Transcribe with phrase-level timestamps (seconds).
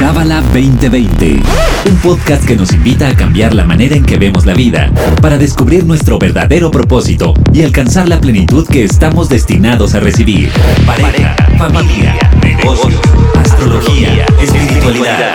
[0.00, 1.42] Cábala 2020,
[1.90, 5.36] un podcast que nos invita a cambiar la manera en que vemos la vida para
[5.36, 10.50] descubrir nuestro verdadero propósito y alcanzar la plenitud que estamos destinados a recibir.
[10.86, 12.98] Pareja, familia, negocios,
[13.36, 15.34] astrología, espiritualidad.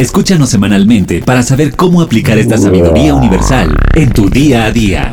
[0.00, 5.12] Escúchanos semanalmente para saber cómo aplicar esta sabiduría universal en tu día a día.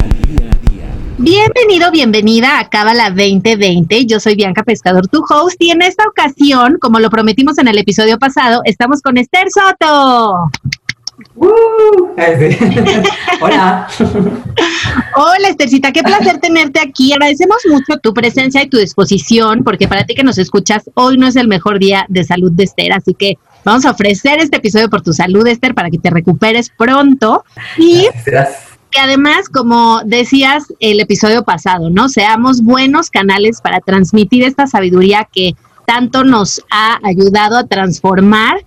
[1.24, 4.08] Bienvenido, bienvenida a Cábala 2020.
[4.08, 7.78] Yo soy Bianca Pescador, tu host, y en esta ocasión, como lo prometimos en el
[7.78, 10.52] episodio pasado, estamos con Esther Soto.
[13.40, 13.88] Hola.
[15.16, 17.14] Hola, Esthercita, qué placer tenerte aquí.
[17.14, 21.28] Agradecemos mucho tu presencia y tu disposición, porque para ti que nos escuchas, hoy no
[21.28, 24.90] es el mejor día de salud de Esther, así que vamos a ofrecer este episodio
[24.90, 27.46] por tu salud, Esther, para que te recuperes pronto.
[27.78, 28.10] Y
[28.94, 32.10] que además, como decías el episodio pasado, ¿no?
[32.10, 38.58] Seamos buenos canales para transmitir esta sabiduría que tanto nos ha ayudado a transformar.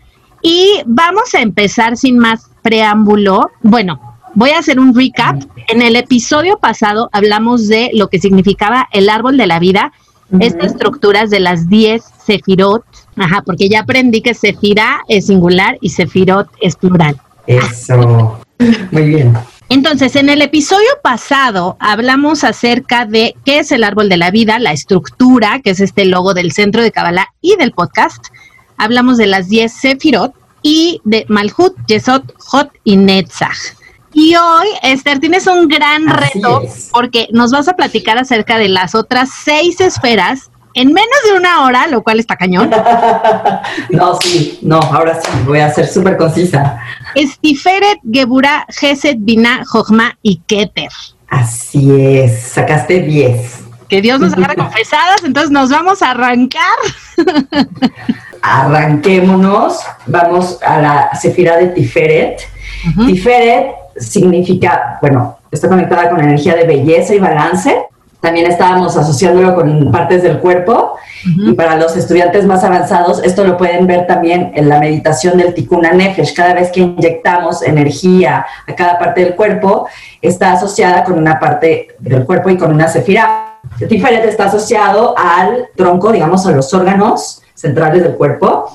[0.43, 3.51] Y vamos a empezar sin más preámbulo.
[3.63, 4.01] Bueno,
[4.35, 5.43] voy a hacer un recap.
[5.69, 9.93] En el episodio pasado hablamos de lo que significaba el árbol de la vida,
[10.41, 12.85] estas estructuras de las 10 sefirot,
[13.17, 17.17] ajá, porque ya aprendí que sefira es singular y sefirot es plural.
[17.47, 18.41] Eso.
[18.91, 19.37] Muy bien.
[19.69, 24.61] Entonces, en el episodio pasado hablamos acerca de qué es el árbol de la vida,
[24.61, 28.27] la estructura, que es este logo del centro de Kabbalah y del podcast.
[28.77, 33.57] Hablamos de las 10 Sefirot y de Malhut, Yesod, Hot y Netzach.
[34.13, 38.95] Y hoy, Esther, tienes un gran reto porque nos vas a platicar acerca de las
[38.95, 42.71] otras seis esferas en menos de una hora, lo cual está cañón.
[43.91, 46.79] no, sí, no, ahora sí, voy a ser súper concisa.
[47.15, 50.91] Estiferet, Gebura, Geset, Bina, Jochma y Keter.
[51.29, 53.61] Así es, sacaste 10.
[53.89, 56.77] Que Dios nos haga confesadas, entonces nos vamos a arrancar.
[58.43, 62.43] Arranquémonos, vamos a la Sefira de Tiferet.
[63.07, 67.87] Tiferet significa, bueno, está conectada con la energía de belleza y balance
[68.27, 70.97] también estábamos asociándolo con partes del cuerpo.
[71.25, 75.55] Y para los estudiantes más avanzados, esto lo pueden ver también en la meditación del
[75.55, 76.35] Tikkun Nefesh.
[76.35, 79.87] Cada vez que inyectamos energía a cada parte del cuerpo,
[80.21, 83.61] está asociada con una parte del cuerpo y con una sefira.
[83.79, 88.69] El Tiferet está asociado al tronco, digamos, a los órganos centrales del cuerpo.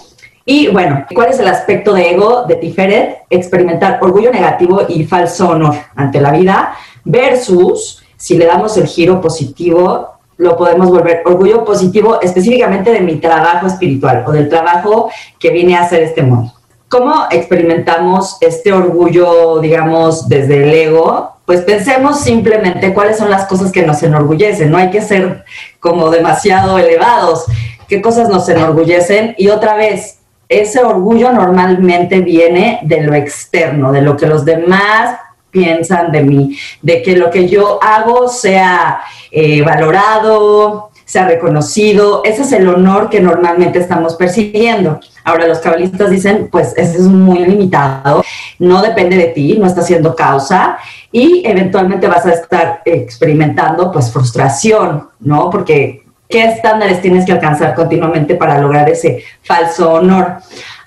[0.46, 3.24] Y bueno, ¿cuál es el aspecto de ego de Tiferet?
[3.30, 6.74] Experimentar orgullo negativo y falso honor ante la vida
[7.04, 13.16] versus si le damos el giro positivo, lo podemos volver orgullo positivo específicamente de mi
[13.16, 15.10] trabajo espiritual o del trabajo
[15.40, 16.54] que vine a hacer este mundo.
[16.88, 21.32] ¿Cómo experimentamos este orgullo, digamos, desde el ego?
[21.48, 24.70] Pues pensemos simplemente cuáles son las cosas que nos enorgullecen.
[24.70, 25.44] No hay que ser
[25.80, 27.46] como demasiado elevados.
[27.88, 29.34] ¿Qué cosas nos enorgullecen?
[29.40, 35.18] Y otra vez, ese orgullo normalmente viene de lo externo, de lo que los demás
[35.52, 42.22] piensan de mí, de que lo que yo hago sea eh, valorado, sea reconocido.
[42.24, 45.00] Ese es el honor que normalmente estamos persiguiendo.
[45.26, 48.24] Ahora los cabalistas dicen, pues ese es muy limitado,
[48.60, 50.78] no depende de ti, no está siendo causa
[51.12, 55.50] y eventualmente vas a estar experimentando pues frustración, ¿no?
[55.50, 60.38] Porque ¿qué estándares tienes que alcanzar continuamente para lograr ese falso honor?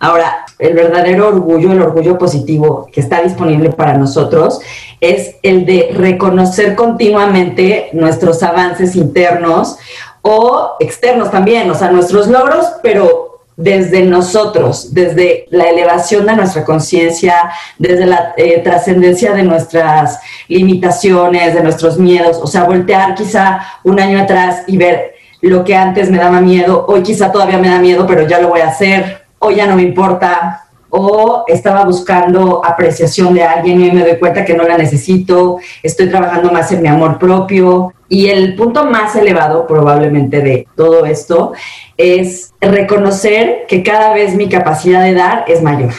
[0.00, 4.60] Ahora, el verdadero orgullo, el orgullo positivo que está disponible para nosotros,
[5.00, 9.76] es el de reconocer continuamente nuestros avances internos
[10.22, 16.64] o externos también, o sea, nuestros logros, pero desde nosotros, desde la elevación de nuestra
[16.64, 17.34] conciencia,
[17.78, 24.00] desde la eh, trascendencia de nuestras limitaciones, de nuestros miedos, o sea, voltear quizá un
[24.00, 27.78] año atrás y ver lo que antes me daba miedo, hoy quizá todavía me da
[27.78, 30.64] miedo, pero ya lo voy a hacer, o ya no me importa,
[30.96, 36.08] o estaba buscando apreciación de alguien y me doy cuenta que no la necesito, estoy
[36.08, 37.92] trabajando más en mi amor propio.
[38.08, 41.52] Y el punto más elevado probablemente de todo esto
[41.96, 45.92] es reconocer que cada vez mi capacidad de dar es mayor.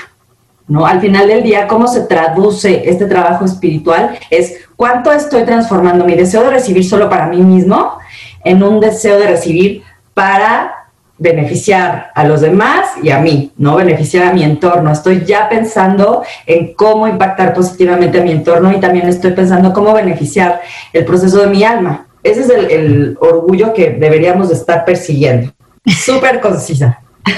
[0.68, 0.86] ¿No?
[0.86, 4.18] Al final del día, ¿cómo se traduce este trabajo espiritual?
[4.30, 7.98] Es cuánto estoy transformando mi deseo de recibir solo para mí mismo
[8.46, 9.84] en un deseo de recibir
[10.14, 10.85] para
[11.18, 14.92] beneficiar a los demás y a mí, no beneficiar a mi entorno.
[14.92, 19.94] Estoy ya pensando en cómo impactar positivamente a mi entorno y también estoy pensando cómo
[19.94, 22.08] beneficiar el proceso de mi alma.
[22.22, 25.54] Ese es el, orgullo que deberíamos de estar persiguiendo.
[25.86, 27.00] Súper concisa.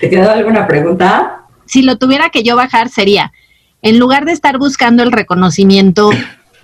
[0.00, 1.42] ¿Te quedó alguna pregunta?
[1.64, 3.32] Si lo tuviera que yo bajar sería,
[3.82, 6.10] en lugar de estar buscando el reconocimiento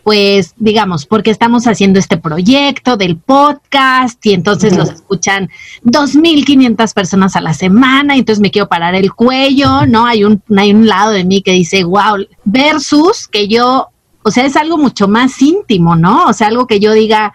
[0.02, 5.48] pues digamos, porque estamos haciendo este proyecto del podcast y entonces los escuchan
[5.84, 10.06] 2.500 personas a la semana y entonces me quiero parar el cuello, ¿no?
[10.06, 13.90] Hay un, hay un lado de mí que dice, wow, versus que yo,
[14.22, 16.24] o sea, es algo mucho más íntimo, ¿no?
[16.26, 17.32] O sea, algo que yo diga,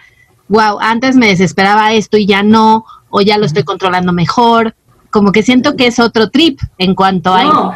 [0.49, 4.75] wow, antes me desesperaba esto y ya no, o ya lo estoy controlando mejor.
[5.11, 7.73] Como que siento que es otro trip en cuanto a no,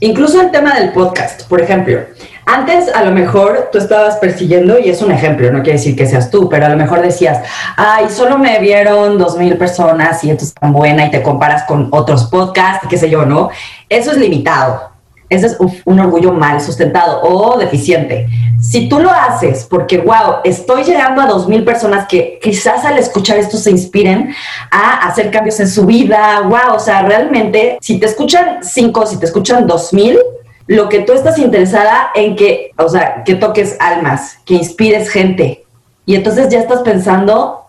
[0.00, 2.00] Incluso el tema del podcast, por ejemplo.
[2.46, 6.06] Antes a lo mejor tú estabas persiguiendo, y es un ejemplo, no quiere decir que
[6.06, 7.38] seas tú, pero a lo mejor decías,
[7.76, 11.64] ay, solo me vieron dos mil personas y esto es tan buena y te comparas
[11.64, 13.50] con otros podcasts, qué sé yo, ¿no?
[13.88, 14.90] Eso es limitado.
[15.30, 18.26] Ese es un orgullo mal sustentado o deficiente.
[18.60, 22.98] Si tú lo haces porque, wow, estoy llegando a dos mil personas que quizás al
[22.98, 24.34] escuchar esto se inspiren
[24.70, 29.18] a hacer cambios en su vida, wow, o sea, realmente, si te escuchan cinco, si
[29.18, 30.18] te escuchan dos mil,
[30.66, 35.64] lo que tú estás interesada en que, o sea, que toques almas, que inspires gente.
[36.06, 37.66] Y entonces ya estás pensando,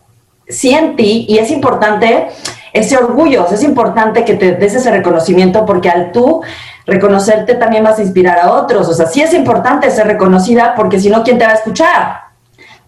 [0.47, 2.27] sí en ti, y es importante
[2.73, 6.41] ese orgullo, es importante que te des ese reconocimiento porque al tú
[6.85, 8.88] reconocerte también vas a inspirar a otros.
[8.88, 12.21] O sea, sí es importante ser reconocida porque si no, ¿quién te va a escuchar?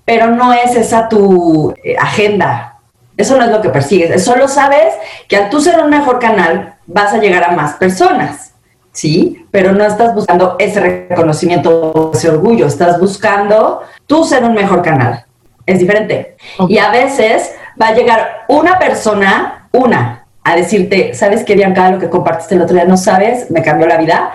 [0.05, 2.79] Pero no es esa tu eh, agenda.
[3.15, 4.23] Eso no es lo que persigues.
[4.23, 4.93] Solo sabes
[5.27, 8.53] que al tú ser un mejor canal vas a llegar a más personas.
[8.91, 9.47] ¿Sí?
[9.49, 12.67] Pero no estás buscando ese reconocimiento, ese orgullo.
[12.67, 15.25] Estás buscando tú ser un mejor canal.
[15.65, 16.37] Es diferente.
[16.67, 21.89] Y a veces va a llegar una persona, una, a decirte, ¿sabes qué, Bianca?
[21.89, 24.31] Lo que compartiste el otro día no sabes, me cambió la vida.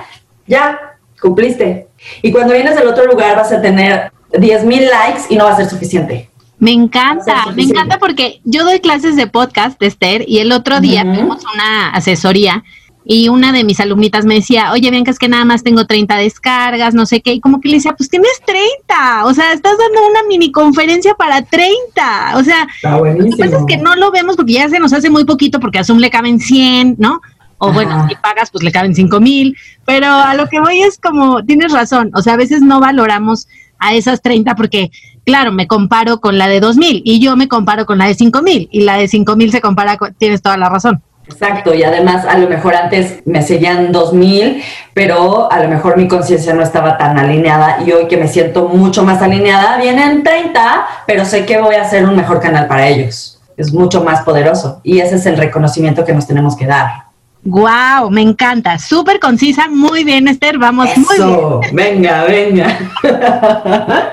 [0.46, 1.88] Ya, cumpliste.
[2.22, 5.52] Y cuando vienes del otro lugar vas a tener 10 mil likes y no va
[5.52, 6.28] a ser suficiente.
[6.58, 11.02] Me encanta, me encanta porque yo doy clases de podcast, Esther, y el otro día
[11.02, 12.64] tuvimos una asesoría
[13.04, 16.16] y una de mis alumnitas me decía, oye, que es que nada más tengo 30
[16.16, 19.78] descargas, no sé qué, y como que le decía, pues tienes 30, o sea, estás
[19.78, 24.10] dando una mini conferencia para 30, o sea, lo que pasa es que no lo
[24.10, 27.20] vemos porque ya se nos hace muy poquito porque a Zoom le caben 100, ¿no?
[27.58, 30.98] O bueno, si pagas, pues le caben 5 mil, pero a lo que voy es
[30.98, 33.48] como, tienes razón, o sea, a veces no valoramos
[33.78, 34.90] a esas 30 porque,
[35.24, 38.14] claro, me comparo con la de 2 mil y yo me comparo con la de
[38.14, 41.02] 5 mil y la de 5 mil se compara con, tienes toda la razón.
[41.30, 44.62] Exacto, y además a lo mejor antes me seguían 2000,
[44.94, 48.68] pero a lo mejor mi conciencia no estaba tan alineada y hoy que me siento
[48.68, 52.88] mucho más alineada, vienen 30, pero sé que voy a ser un mejor canal para
[52.88, 53.40] ellos.
[53.56, 57.08] Es mucho más poderoso y ese es el reconocimiento que nos tenemos que dar.
[57.44, 61.74] Wow, me encanta, súper concisa, muy bien Esther, vamos muy bien.
[61.74, 62.78] Venga, venga.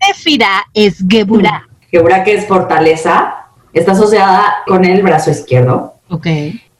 [0.00, 1.68] Tefira es Gebura.
[1.90, 3.41] Gebura que es fortaleza,
[3.72, 5.94] está asociada con el brazo izquierdo.
[6.10, 6.26] Ok.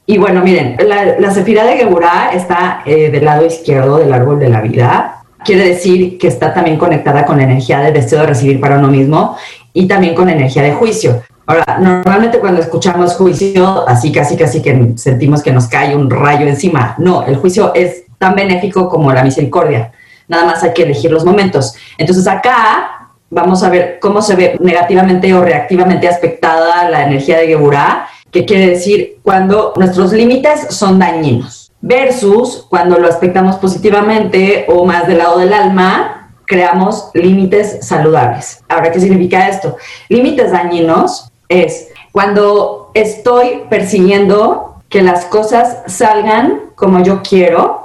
[0.07, 4.39] Y bueno, miren, la, la Sefira de Geburah está eh, del lado izquierdo del árbol
[4.39, 5.23] de la vida.
[5.45, 8.89] Quiere decir que está también conectada con la energía del deseo de recibir para uno
[8.89, 9.37] mismo
[9.73, 11.23] y también con energía de juicio.
[11.47, 16.47] Ahora, normalmente cuando escuchamos juicio, así casi casi que sentimos que nos cae un rayo
[16.47, 16.95] encima.
[16.99, 19.93] No, el juicio es tan benéfico como la misericordia.
[20.29, 21.75] Nada más hay que elegir los momentos.
[21.99, 23.02] Entonces acá
[23.33, 28.45] vamos a ver cómo se ve negativamente o reactivamente aspectada la energía de Geburah, que
[28.45, 35.19] quiere decir cuando nuestros límites son dañinos, versus cuando lo aspectamos positivamente o más del
[35.19, 38.63] lado del alma, creamos límites saludables.
[38.69, 39.77] Ahora, ¿qué significa esto?
[40.11, 47.82] Límites dañinos es cuando estoy persiguiendo que las cosas salgan como yo quiero,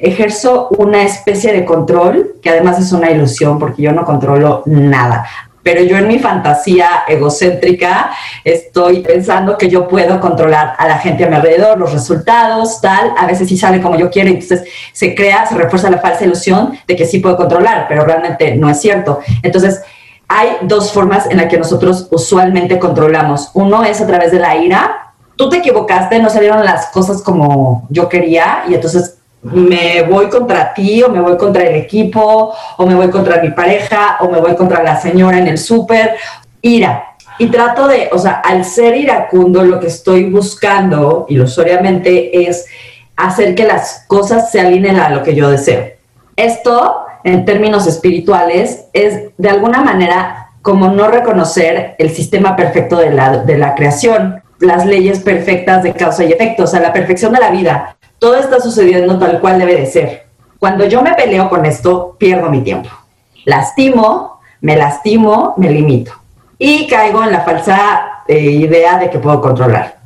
[0.00, 5.26] ejerzo una especie de control, que además es una ilusión porque yo no controlo nada.
[5.62, 8.10] Pero yo en mi fantasía egocéntrica
[8.44, 13.12] estoy pensando que yo puedo controlar a la gente a mi alrededor, los resultados, tal.
[13.18, 16.78] A veces sí sale como yo quiero, entonces se crea, se refuerza la falsa ilusión
[16.86, 19.20] de que sí puedo controlar, pero realmente no es cierto.
[19.42, 19.82] Entonces,
[20.28, 23.50] hay dos formas en las que nosotros usualmente controlamos.
[23.52, 25.12] Uno es a través de la ira.
[25.36, 30.74] Tú te equivocaste, no salieron las cosas como yo quería y entonces me voy contra
[30.74, 34.40] ti o me voy contra el equipo o me voy contra mi pareja o me
[34.40, 36.16] voy contra la señora en el súper.
[36.62, 37.06] Ira.
[37.38, 42.66] Y trato de, o sea, al ser iracundo lo que estoy buscando ilusoriamente es
[43.16, 45.86] hacer que las cosas se alineen a lo que yo deseo.
[46.36, 53.10] Esto, en términos espirituales, es de alguna manera como no reconocer el sistema perfecto de
[53.10, 57.32] la, de la creación, las leyes perfectas de causa y efecto, o sea, la perfección
[57.32, 60.26] de la vida todo está sucediendo tal cual debe de ser.
[60.60, 62.90] Cuando yo me peleo con esto, pierdo mi tiempo.
[63.46, 66.12] Lastimo, me lastimo, me limito.
[66.58, 69.98] Y caigo en la falsa eh, idea de que puedo controlar.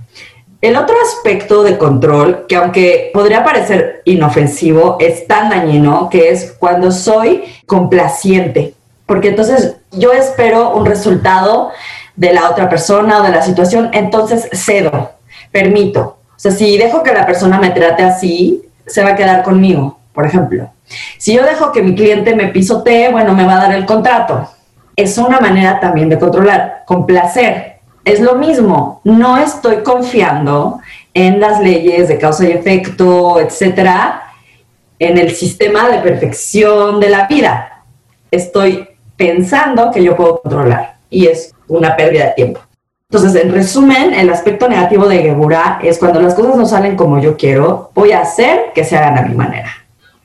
[0.60, 6.52] El otro aspecto de control, que aunque podría parecer inofensivo, es tan dañino, que es
[6.58, 8.74] cuando soy complaciente.
[9.06, 11.70] porque entonces yo espero un resultado
[12.16, 15.10] de la otra persona o de la situación, entonces cedo,
[15.52, 16.16] permito.
[16.36, 19.98] O sea, si dejo que la persona me trate así, se va a quedar conmigo,
[20.12, 20.70] por ejemplo.
[21.18, 24.50] Si yo dejo que mi cliente me pisotee, bueno, me va a dar el contrato.
[24.96, 27.78] Es una manera también de controlar, con placer.
[28.04, 30.80] Es lo mismo, no estoy confiando
[31.14, 34.22] en las leyes de causa y efecto, etcétera,
[34.98, 37.84] en el sistema de perfección de la vida.
[38.30, 42.60] Estoy pensando que yo puedo controlar y es una pérdida de tiempo.
[43.10, 47.20] Entonces, en resumen, el aspecto negativo de Gebura es cuando las cosas no salen como
[47.20, 49.70] yo quiero, voy a hacer que se hagan a mi manera.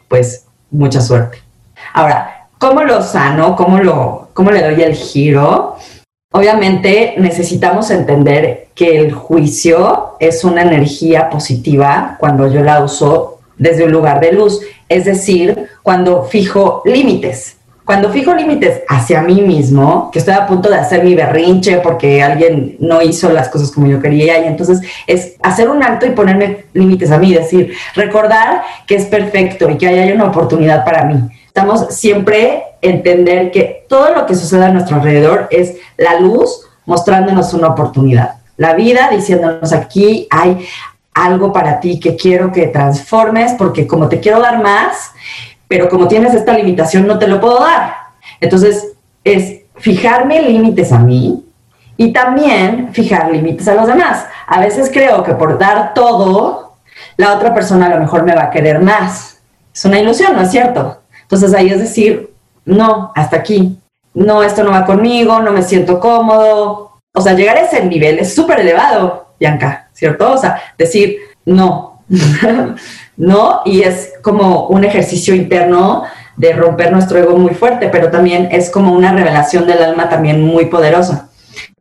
[0.07, 1.39] Pues mucha suerte.
[1.93, 3.55] Ahora, ¿cómo lo sano?
[3.55, 5.75] ¿Cómo, lo, cómo le doy el giro?
[6.31, 13.83] Obviamente necesitamos entender que el juicio es una energía positiva cuando yo la uso desde
[13.83, 17.57] un lugar de luz, es decir, cuando fijo límites.
[17.89, 22.21] Cuando fijo límites hacia mí mismo, que estoy a punto de hacer mi berrinche porque
[22.21, 26.11] alguien no hizo las cosas como yo quería, y entonces es hacer un alto y
[26.11, 31.03] ponerme límites a mí, decir, recordar que es perfecto y que hay una oportunidad para
[31.05, 31.15] mí.
[31.47, 37.55] Estamos siempre entender que todo lo que sucede a nuestro alrededor es la luz mostrándonos
[37.55, 38.35] una oportunidad.
[38.57, 40.63] La vida diciéndonos aquí hay
[41.15, 45.11] algo para ti que quiero que transformes porque como te quiero dar más,
[45.69, 47.93] pero como tienes esta limitación no te lo puedo dar.
[48.41, 51.45] Entonces es fijarme límites a mí
[51.95, 54.25] y también fijar límites a los demás.
[54.47, 56.73] A veces creo que por dar todo,
[57.17, 59.39] la otra persona a lo mejor me va a querer más.
[59.73, 61.01] Es una ilusión, ¿no es cierto?
[61.21, 62.33] Entonces ahí es decir,
[62.65, 63.77] no, hasta aquí.
[64.15, 66.93] No, esto no va conmigo, no me siento cómodo.
[67.13, 70.33] O sea, llegar a ese nivel es súper elevado, Bianca, ¿cierto?
[70.33, 72.01] O sea, decir, no,
[73.19, 76.03] no, y es como un ejercicio interno
[76.37, 80.41] de romper nuestro ego muy fuerte, pero también es como una revelación del alma también
[80.41, 81.29] muy poderosa.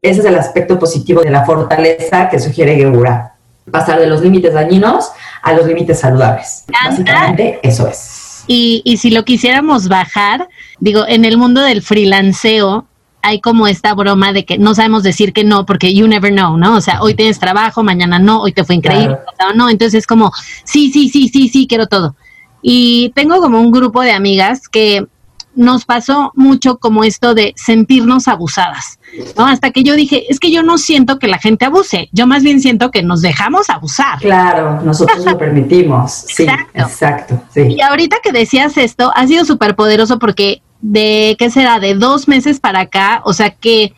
[0.02, 3.34] Ese es el aspecto positivo de la fortaleza que sugiere Gebura.
[3.70, 6.64] Pasar de los límites dañinos a los límites saludables.
[6.84, 8.42] Básicamente eso es.
[8.48, 10.48] Y, y si lo quisiéramos bajar,
[10.80, 12.87] digo, en el mundo del freelanceo,
[13.22, 16.56] hay como esta broma de que no sabemos decir que no porque you never know,
[16.56, 16.76] ¿no?
[16.76, 19.18] O sea, hoy tienes trabajo, mañana no, hoy te fue increíble,
[19.54, 20.32] no, entonces es como,
[20.64, 22.14] sí, sí, sí, sí, sí, quiero todo.
[22.62, 25.06] Y tengo como un grupo de amigas que
[25.54, 28.97] nos pasó mucho como esto de sentirnos abusadas,
[29.36, 29.46] ¿no?
[29.46, 32.42] Hasta que yo dije, es que yo no siento que la gente abuse, yo más
[32.42, 34.18] bien siento que nos dejamos abusar.
[34.18, 37.42] Claro, nosotros lo permitimos, sí, exacto.
[37.52, 37.62] sí.
[37.68, 41.80] Y ahorita que decías esto, ha sido súper poderoso porque de, ¿qué será?
[41.80, 43.92] De dos meses para acá, o sea que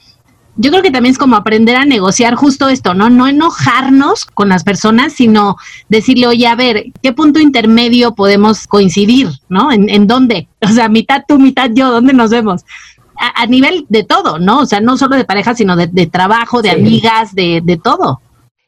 [0.56, 3.08] yo creo que también es como aprender a negociar justo esto, ¿no?
[3.08, 5.56] No enojarnos con las personas, sino
[5.88, 9.72] decirle, oye, a ver, ¿qué punto intermedio podemos coincidir, ¿no?
[9.72, 10.48] ¿En, en dónde?
[10.60, 12.62] O sea, mitad tú, mitad yo, ¿dónde nos vemos?
[13.20, 14.60] A, nivel de todo, ¿no?
[14.60, 18.20] O sea, no solo de pareja, sino de, trabajo, de amigas, de, de todo.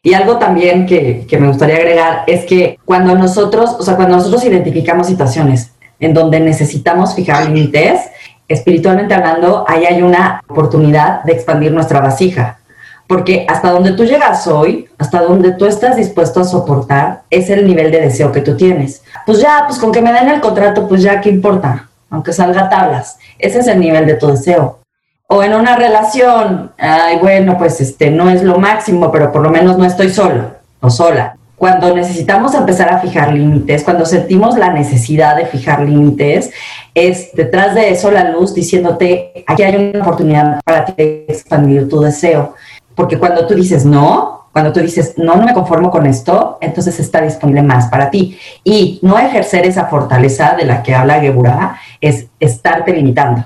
[0.02, 4.16] Y algo también que, que, me gustaría agregar es que cuando nosotros, o sea, cuando
[4.16, 8.00] nosotros identificamos situaciones en donde necesitamos fijar límites,
[8.48, 12.58] espiritualmente hablando, ahí hay una oportunidad de expandir nuestra vasija.
[13.06, 17.66] Porque hasta donde tú llegas hoy, hasta donde tú estás dispuesto a soportar, es el
[17.66, 19.02] nivel de deseo que tú tienes.
[19.26, 21.88] Pues ya, pues con que me den el contrato, pues ya, ¿qué importa?
[22.12, 23.18] Aunque salga tablas.
[23.40, 24.78] Ese es el nivel de tu deseo.
[25.26, 29.50] O en una relación, ay, bueno, pues este no es lo máximo, pero por lo
[29.50, 34.72] menos no estoy solo o sola cuando necesitamos empezar a fijar límites, cuando sentimos la
[34.72, 36.50] necesidad de fijar límites,
[36.92, 41.88] es detrás de eso la luz diciéndote, aquí hay una oportunidad para ti de expandir
[41.88, 42.56] tu deseo.
[42.96, 47.00] Porque cuando tú dices no, cuando tú dices no, no me conformo con esto, entonces
[47.00, 48.38] está disponible más para ti.
[48.64, 53.44] Y no ejercer esa fortaleza de la que habla Gebura es estarte limitando.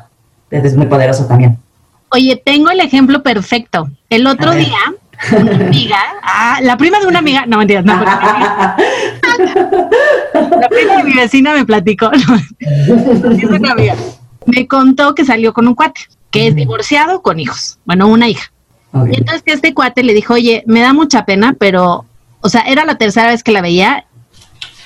[0.51, 1.59] Es muy poderoso también.
[2.11, 3.89] Oye, tengo el ejemplo perfecto.
[4.09, 4.79] El otro día
[5.33, 8.77] una amiga, ah, la prima de una amiga, no mentiras, no, la
[10.69, 12.11] prima de mi vecina me platicó,
[14.47, 18.53] me contó que salió con un cuate, que es divorciado con hijos, bueno, una hija.
[18.93, 22.07] Y entonces que este cuate le dijo, oye, me da mucha pena, pero,
[22.41, 24.07] o sea, era la tercera vez que la veía.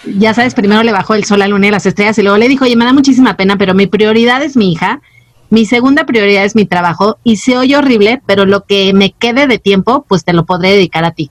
[0.05, 2.49] Ya sabes, primero le bajó el sol, la luna y las estrellas y luego le
[2.49, 5.01] dijo, oye, me da muchísima pena, pero mi prioridad es mi hija.
[5.51, 9.47] Mi segunda prioridad es mi trabajo y se oye horrible, pero lo que me quede
[9.47, 11.31] de tiempo, pues te lo podré dedicar a ti.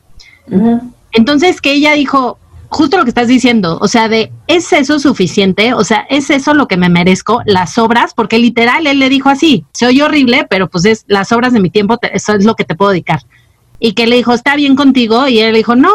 [1.12, 2.38] Entonces, que ella dijo,
[2.70, 5.74] justo lo que estás diciendo, o sea, de, ¿es eso suficiente?
[5.74, 7.42] O sea, ¿es eso lo que me merezco?
[7.46, 11.32] Las obras, porque literal él le dijo así, se oye horrible, pero pues es las
[11.32, 13.22] obras de mi tiempo, eso es lo que te puedo dedicar.
[13.80, 15.28] Y que le dijo, ¿está bien contigo?
[15.28, 15.90] Y él le dijo, no.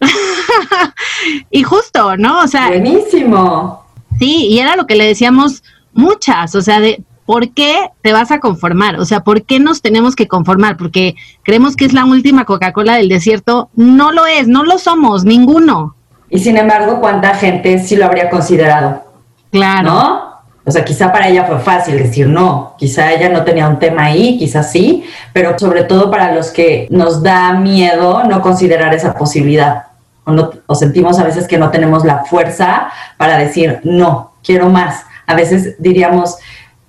[1.50, 2.40] y justo, ¿no?
[2.40, 2.68] O sea.
[2.68, 3.84] Buenísimo.
[4.18, 8.30] Sí, y era lo que le decíamos muchas, o sea, de ¿por qué te vas
[8.30, 8.98] a conformar?
[8.98, 10.78] O sea, ¿por qué nos tenemos que conformar?
[10.78, 13.68] Porque creemos que es la última Coca-Cola del desierto.
[13.74, 15.94] No lo es, no lo somos, ninguno.
[16.30, 19.04] Y sin embargo, ¿cuánta gente sí lo habría considerado?
[19.50, 19.82] Claro.
[19.82, 20.28] ¿No?
[20.68, 24.04] O sea, quizá para ella fue fácil decir no, quizá ella no tenía un tema
[24.04, 29.14] ahí, quizá sí, pero sobre todo para los que nos da miedo no considerar esa
[29.14, 29.84] posibilidad.
[30.26, 35.06] O, o sentimos a veces que no tenemos la fuerza para decir no, quiero más.
[35.26, 36.36] A veces diríamos,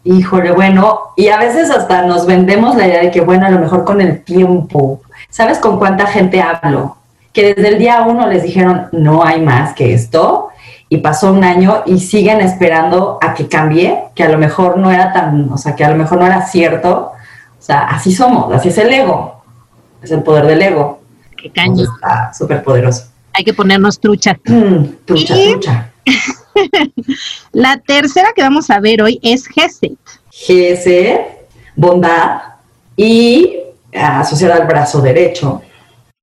[0.04, 3.60] híjole, bueno, y a veces hasta nos vendemos la idea de que, bueno, a lo
[3.60, 5.02] mejor con el tiempo.
[5.30, 6.98] ¿Sabes con cuánta gente hablo?
[7.34, 10.50] Que desde el día uno les dijeron, no hay más que esto,
[10.90, 14.90] y pasó un año y siguen esperando a que cambie, que a lo mejor no
[14.92, 17.12] era tan, o sea, que a lo mejor no era cierto.
[17.60, 19.44] O sea, así somos, así es el ego,
[20.02, 21.02] es el poder del ego.
[21.38, 21.84] Qué caño.
[21.84, 23.06] Está súper poderoso.
[23.34, 24.38] Hay que ponernos trucha.
[24.46, 25.92] Mm, trucha, Y- trucha.
[27.52, 29.92] La tercera que vamos a ver hoy es Gesed.
[30.32, 31.20] GS,
[31.76, 32.42] bondad
[32.96, 33.58] y
[33.94, 35.62] asociada al brazo derecho.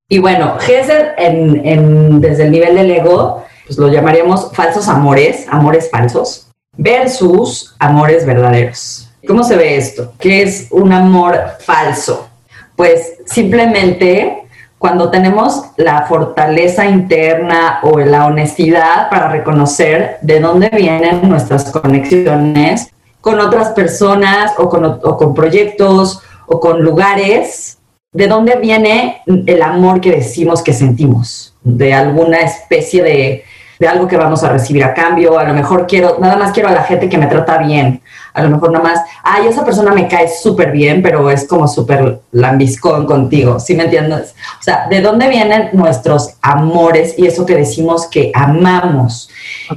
[0.09, 5.47] Y bueno, Gesed en, en- desde el nivel del ego, pues lo llamaríamos falsos amores,
[5.51, 9.11] amores falsos, versus amores verdaderos.
[9.27, 10.13] ¿Cómo se ve esto?
[10.21, 12.29] ¿Qué es un amor falso?
[12.77, 14.45] Pues simplemente
[14.79, 22.91] cuando tenemos la fortaleza interna o la honestidad para reconocer de dónde vienen nuestras conexiones
[23.21, 27.76] con otras personas o con, o con proyectos o con lugares,
[28.17, 33.45] de dónde viene el amor que decimos que sentimos, de alguna especie de,
[33.79, 36.71] de algo que vamos a recibir a cambio, a lo mejor quiero, nada más quiero
[36.71, 38.01] a la gente que me trata bien,
[38.33, 41.69] a lo mejor nada más, ay, esa persona me cae súper bien, pero es como
[41.69, 44.35] súper lambiscón contigo, ¿sí me entiendes?
[44.61, 49.29] O sea, ¿de dónde vienen nuestros amores y eso que decimos que amamos?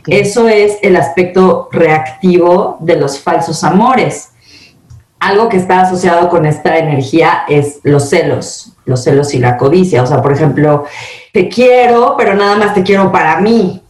[0.08, 4.29] Eso es el aspecto reactivo de los falsos amores.
[5.20, 10.02] Algo que está asociado con esta energía es los celos, los celos y la codicia.
[10.02, 10.86] O sea, por ejemplo,
[11.34, 13.82] te quiero, pero nada más te quiero para mí.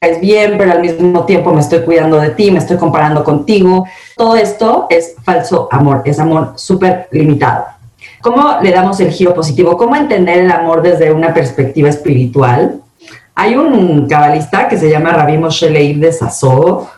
[0.00, 3.86] Es bien, pero al mismo tiempo me estoy cuidando de ti, me estoy comparando contigo.
[4.16, 7.66] Todo esto es falso amor, es amor súper limitado.
[8.22, 9.76] ¿Cómo le damos el giro positivo?
[9.76, 12.80] ¿Cómo entender el amor desde una perspectiva espiritual?
[13.34, 16.88] Hay un cabalista que se llama Rabbi Moshe Leib de Sasov,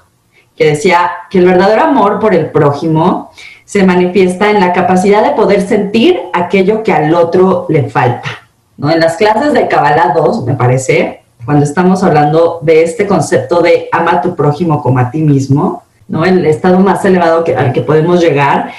[0.57, 3.31] que decía que el verdadero amor por el prójimo
[3.65, 8.29] se manifiesta en la capacidad de poder sentir aquello que al otro le falta.
[8.77, 8.91] ¿no?
[8.91, 13.89] En las clases de Kabbalah 2, me parece, cuando estamos hablando de este concepto de
[13.91, 16.25] ama a tu prójimo como a ti mismo, ¿no?
[16.25, 18.73] el estado más elevado que, al que podemos llegar,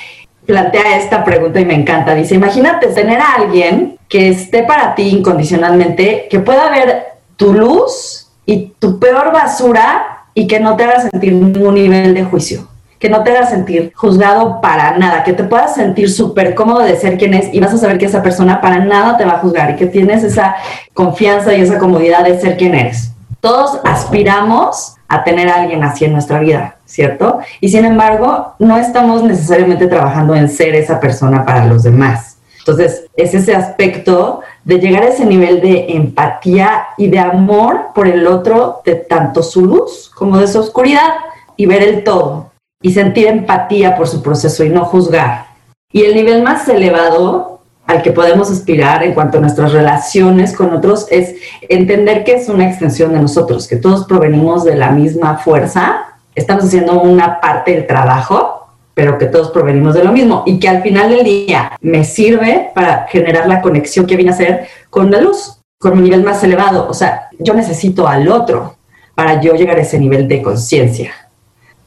[0.46, 2.14] plantea esta pregunta y me encanta.
[2.14, 7.04] Dice, imagínate tener a alguien que esté para ti incondicionalmente, que pueda ver
[7.36, 12.24] tu luz y tu peor basura y que no te haga sentir ningún nivel de
[12.24, 12.68] juicio,
[13.00, 16.96] que no te haga sentir juzgado para nada, que te puedas sentir súper cómodo de
[16.96, 19.40] ser quien es y vas a saber que esa persona para nada te va a
[19.40, 20.56] juzgar y que tienes esa
[20.94, 23.12] confianza y esa comodidad de ser quien eres.
[23.40, 27.40] Todos aspiramos a tener a alguien así en nuestra vida, ¿cierto?
[27.60, 32.38] Y sin embargo, no estamos necesariamente trabajando en ser esa persona para los demás.
[32.60, 38.08] Entonces, es ese aspecto de llegar a ese nivel de empatía y de amor por
[38.08, 41.14] el otro, de tanto su luz como de su oscuridad,
[41.56, 45.48] y ver el todo, y sentir empatía por su proceso y no juzgar.
[45.92, 50.74] Y el nivel más elevado al que podemos aspirar en cuanto a nuestras relaciones con
[50.74, 51.36] otros es
[51.68, 56.64] entender que es una extensión de nosotros, que todos provenimos de la misma fuerza, estamos
[56.64, 58.53] haciendo una parte del trabajo,
[58.94, 62.72] pero que todos provenimos de lo mismo y que al final del día me sirve
[62.76, 66.44] para generar la conexión que viene a ser con la luz, con mi nivel más
[66.44, 66.88] elevado.
[66.88, 68.78] O sea, yo necesito al otro
[69.16, 71.14] para yo llegar a ese nivel de conciencia.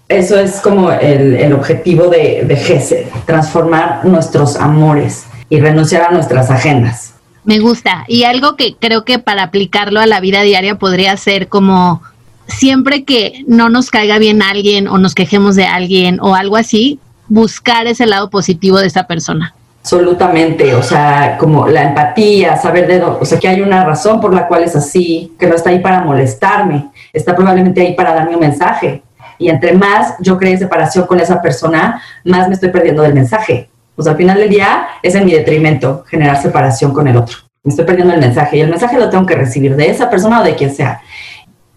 [0.08, 6.50] Eso es como el, el objetivo de, de transformar nuestros amores y renunciar a nuestras
[6.50, 7.14] agendas.
[7.44, 8.04] Me gusta.
[8.08, 12.02] Y algo que creo que para aplicarlo a la vida diaria podría ser como
[12.46, 16.98] siempre que no nos caiga bien alguien o nos quejemos de alguien o algo así,
[17.28, 19.54] buscar ese lado positivo de esa persona.
[19.80, 24.20] Absolutamente, o sea, como la empatía, saber de dónde, o sea, que hay una razón
[24.20, 28.12] por la cual es así, que no está ahí para molestarme, está probablemente ahí para
[28.12, 29.02] darme un mensaje.
[29.38, 33.68] Y entre más yo cree separación con esa persona, más me estoy perdiendo del mensaje.
[33.94, 37.38] O sea, al final del día es en mi detrimento generar separación con el otro.
[37.62, 40.40] Me estoy perdiendo el mensaje y el mensaje lo tengo que recibir de esa persona
[40.40, 41.00] o de quien sea.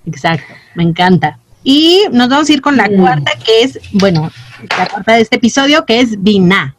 [0.06, 1.38] Exacto, me encanta.
[1.62, 2.96] Y nos vamos a ir con la Mm.
[2.98, 4.32] cuarta, que es, bueno,
[4.78, 6.74] la cuarta de este episodio, que es Vina.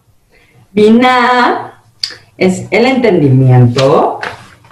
[0.72, 1.74] Vina
[2.38, 4.20] es el entendimiento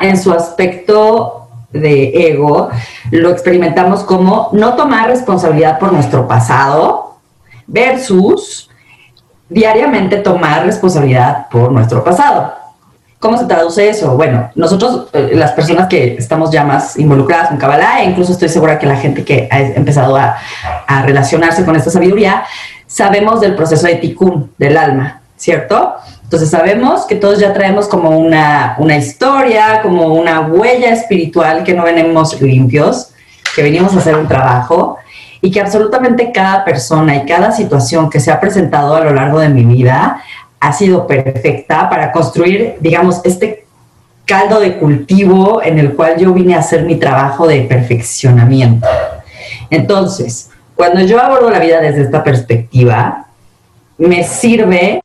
[0.01, 2.71] en su aspecto de ego,
[3.11, 7.19] lo experimentamos como no tomar responsabilidad por nuestro pasado
[7.67, 8.71] versus
[9.51, 12.55] diariamente tomar responsabilidad por nuestro pasado.
[13.19, 14.17] ¿Cómo se traduce eso?
[14.17, 18.49] Bueno, nosotros, eh, las personas que estamos ya más involucradas en Kabbalah, e incluso estoy
[18.49, 20.37] segura que la gente que ha empezado a,
[20.87, 22.45] a relacionarse con esta sabiduría,
[22.87, 25.97] sabemos del proceso de tikkun del alma, ¿cierto?
[26.23, 31.75] Entonces sabemos que todos ya traemos como una, una historia, como una huella espiritual que
[31.75, 33.11] no venimos limpios,
[33.57, 34.99] que venimos a hacer un trabajo
[35.41, 39.41] y que absolutamente cada persona y cada situación que se ha presentado a lo largo
[39.41, 40.23] de mi vida
[40.61, 43.65] ha sido perfecta para construir, digamos, este
[44.25, 48.87] caldo de cultivo en el cual yo vine a hacer mi trabajo de perfeccionamiento.
[49.71, 53.27] Entonces, cuando yo abordo la vida desde esta perspectiva,
[53.97, 55.03] me sirve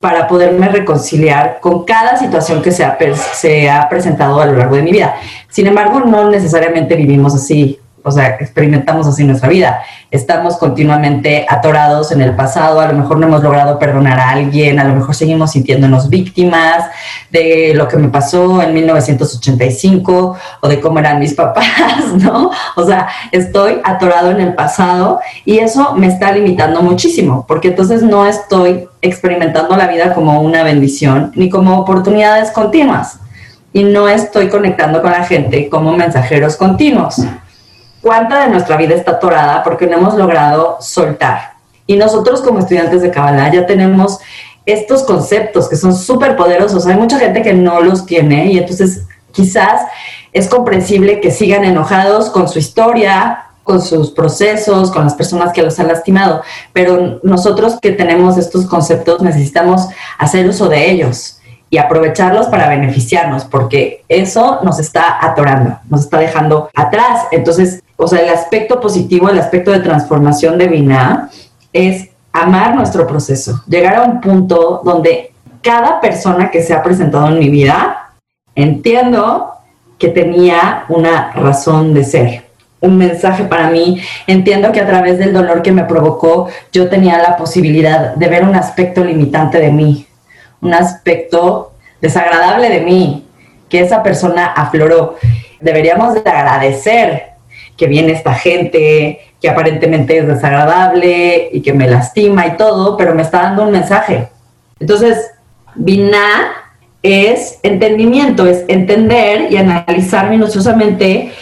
[0.00, 2.96] para poderme reconciliar con cada situación que se ha,
[3.34, 5.16] se ha presentado a lo largo de mi vida.
[5.48, 9.82] Sin embargo, no necesariamente vivimos así o sea, experimentamos así nuestra vida.
[10.10, 14.80] Estamos continuamente atorados en el pasado, a lo mejor no hemos logrado perdonar a alguien,
[14.80, 16.84] a lo mejor seguimos sintiéndonos víctimas
[17.30, 22.50] de lo que me pasó en 1985 o de cómo eran mis papás, ¿no?
[22.76, 28.02] O sea, estoy atorado en el pasado y eso me está limitando muchísimo, porque entonces
[28.02, 33.20] no estoy experimentando la vida como una bendición ni como oportunidades continuas
[33.72, 37.20] y no estoy conectando con la gente como mensajeros continuos
[38.00, 41.54] cuánta de nuestra vida está atorada porque no hemos logrado soltar.
[41.86, 44.18] Y nosotros como estudiantes de Kabbalah ya tenemos
[44.66, 46.86] estos conceptos que son súper poderosos.
[46.86, 49.82] Hay mucha gente que no los tiene y entonces quizás
[50.32, 55.62] es comprensible que sigan enojados con su historia, con sus procesos, con las personas que
[55.62, 61.38] los han lastimado, pero nosotros que tenemos estos conceptos necesitamos hacer uso de ellos
[61.70, 67.26] y aprovecharlos para beneficiarnos, porque eso nos está atorando, nos está dejando atrás.
[67.30, 71.30] Entonces, o sea, el aspecto positivo, el aspecto de transformación de Vina
[71.72, 75.32] es amar nuestro proceso, llegar a un punto donde
[75.62, 78.12] cada persona que se ha presentado en mi vida,
[78.54, 79.52] entiendo
[79.98, 82.44] que tenía una razón de ser,
[82.80, 84.00] un mensaje para mí.
[84.28, 88.44] Entiendo que a través del dolor que me provocó, yo tenía la posibilidad de ver
[88.44, 90.06] un aspecto limitante de mí,
[90.60, 93.26] un aspecto desagradable de mí,
[93.68, 95.16] que esa persona afloró.
[95.60, 97.27] Deberíamos de agradecer
[97.78, 103.14] que viene esta gente que aparentemente es desagradable y que me lastima y todo, pero
[103.14, 104.28] me está dando un mensaje.
[104.80, 105.30] Entonces,
[105.76, 106.52] Binah
[107.02, 111.32] es entendimiento, es entender y analizar minuciosamente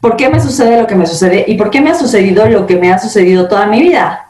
[0.00, 2.66] por qué me sucede lo que me sucede y por qué me ha sucedido lo
[2.66, 4.28] que me ha sucedido toda mi vida.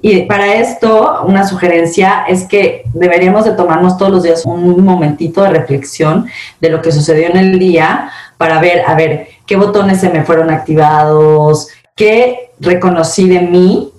[0.00, 5.42] Y para esto, una sugerencia es que deberíamos de tomarnos todos los días un momentito
[5.42, 6.26] de reflexión
[6.60, 10.24] de lo que sucedió en el día para ver, a ver, qué botones se me
[10.24, 13.92] fueron activados, qué reconocí de mí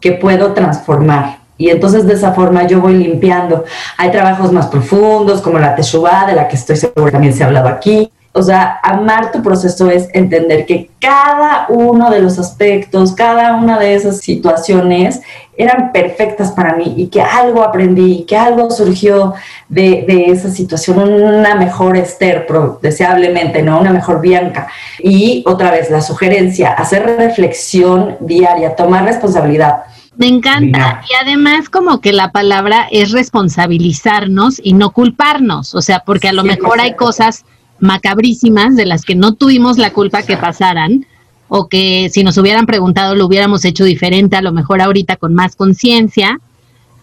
[0.00, 1.38] que puedo transformar.
[1.56, 3.64] Y entonces de esa forma yo voy limpiando.
[3.96, 7.46] Hay trabajos más profundos como la Teshuvah, de la que estoy segura también se ha
[7.46, 13.12] hablado aquí, o sea, amar tu proceso es entender que cada uno de los aspectos,
[13.12, 15.22] cada una de esas situaciones
[15.58, 19.34] eran perfectas para mí y que algo aprendí, que algo surgió
[19.68, 22.46] de, esa situación, una mejor Esther,
[22.80, 23.80] deseablemente, ¿no?
[23.80, 24.68] Una mejor Bianca.
[25.02, 29.82] Y otra vez, la sugerencia, hacer reflexión diaria, tomar responsabilidad.
[30.16, 31.02] Me encanta.
[31.10, 35.74] Y además como que la palabra es responsabilizarnos y no culparnos.
[35.74, 37.44] O sea, porque a lo mejor hay cosas
[37.80, 41.06] macabrísimas de las que no tuvimos la culpa que pasaran
[41.48, 45.34] o que si nos hubieran preguntado lo hubiéramos hecho diferente, a lo mejor ahorita con
[45.34, 46.38] más conciencia,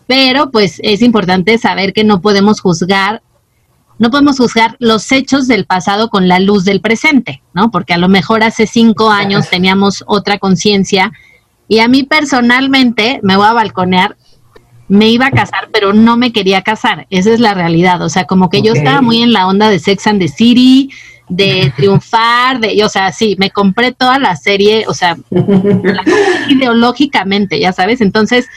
[0.07, 3.21] pero pues es importante saber que no podemos juzgar,
[3.97, 7.71] no podemos juzgar los hechos del pasado con la luz del presente, ¿no?
[7.71, 11.11] Porque a lo mejor hace cinco años teníamos otra conciencia
[11.67, 14.15] y a mí personalmente, me voy a balconear,
[14.87, 17.07] me iba a casar, pero no me quería casar.
[17.09, 18.01] Esa es la realidad.
[18.03, 20.91] O sea, como que yo estaba muy en la onda de Sex and the City,
[21.29, 25.17] de triunfar, de, o sea, sí, me compré toda la serie, o sea,
[26.49, 28.01] ideológicamente, ya sabes.
[28.01, 28.47] Entonces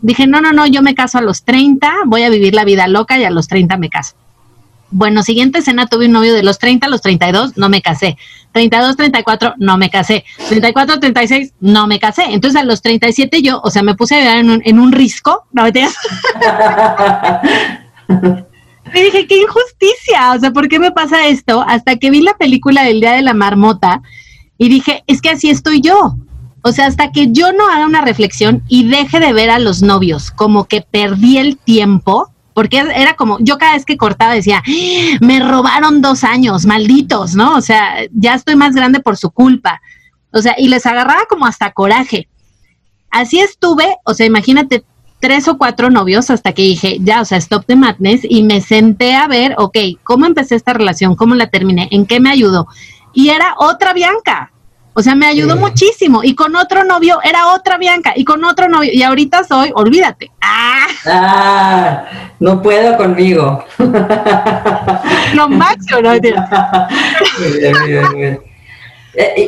[0.00, 2.88] dije, no, no, no, yo me caso a los 30, voy a vivir la vida
[2.88, 4.14] loca y a los 30 me caso.
[4.90, 8.16] Bueno, siguiente escena tuve un novio de los 30 a los 32, no me casé.
[8.52, 10.24] 32, 34, no me casé.
[10.48, 12.24] 34, 36, no me casé.
[12.30, 14.92] Entonces a los 37 yo, o sea, me puse a vivir en un, en un
[14.92, 15.72] risco, ¿no me
[18.94, 21.64] Y dije, qué injusticia, o sea, ¿por qué me pasa esto?
[21.66, 24.02] Hasta que vi la película del Día de la Marmota
[24.56, 26.16] y dije, es que así estoy yo.
[26.62, 29.82] O sea, hasta que yo no haga una reflexión y deje de ver a los
[29.82, 34.62] novios como que perdí el tiempo, porque era como, yo cada vez que cortaba decía,
[35.20, 37.56] me robaron dos años, malditos, ¿no?
[37.56, 39.80] O sea, ya estoy más grande por su culpa.
[40.32, 42.28] O sea, y les agarraba como hasta coraje.
[43.10, 44.84] Así estuve, o sea, imagínate
[45.20, 48.60] tres o cuatro novios hasta que dije, ya, o sea, stop the madness y me
[48.60, 51.16] senté a ver, ok, ¿cómo empecé esta relación?
[51.16, 51.88] ¿Cómo la terminé?
[51.90, 52.68] ¿En qué me ayudó?
[53.12, 54.52] Y era otra Bianca.
[54.94, 56.24] O sea, me ayudó muchísimo.
[56.24, 58.14] Y con otro novio era otra Bianca.
[58.16, 58.90] Y con otro novio.
[58.92, 60.32] Y ahorita soy, olvídate.
[60.40, 60.86] ¡Ah!
[61.06, 62.04] ah
[62.40, 63.64] no puedo conmigo.
[65.34, 66.12] Lo máximo, ¿no?
[67.40, 68.40] Eh,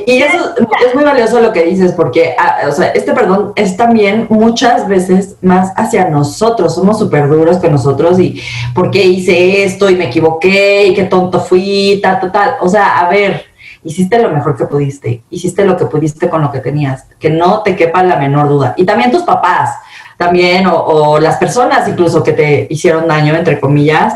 [0.07, 0.53] y eso
[0.85, 4.89] es muy valioso lo que dices, porque ah, o sea, este perdón es también muchas
[4.89, 6.75] veces más hacia nosotros.
[6.75, 8.43] Somos súper duros con nosotros y
[8.75, 12.55] por qué hice esto y me equivoqué y qué tonto fui, tal, tal, tal.
[12.61, 13.45] O sea, a ver,
[13.85, 17.63] hiciste lo mejor que pudiste, hiciste lo que pudiste con lo que tenías, que no
[17.63, 18.75] te quepa la menor duda.
[18.77, 19.77] Y también tus papás,
[20.17, 24.15] también, o, o las personas incluso que te hicieron daño, entre comillas.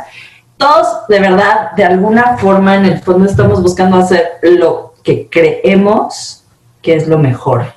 [0.56, 6.42] Todos, de verdad, de alguna forma, en el fondo estamos buscando hacer lo que creemos
[6.82, 7.72] que es lo mejor.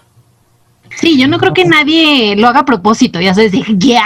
[0.99, 4.03] Sí, yo no creo que nadie lo haga a propósito, ya sabes, dije, ya,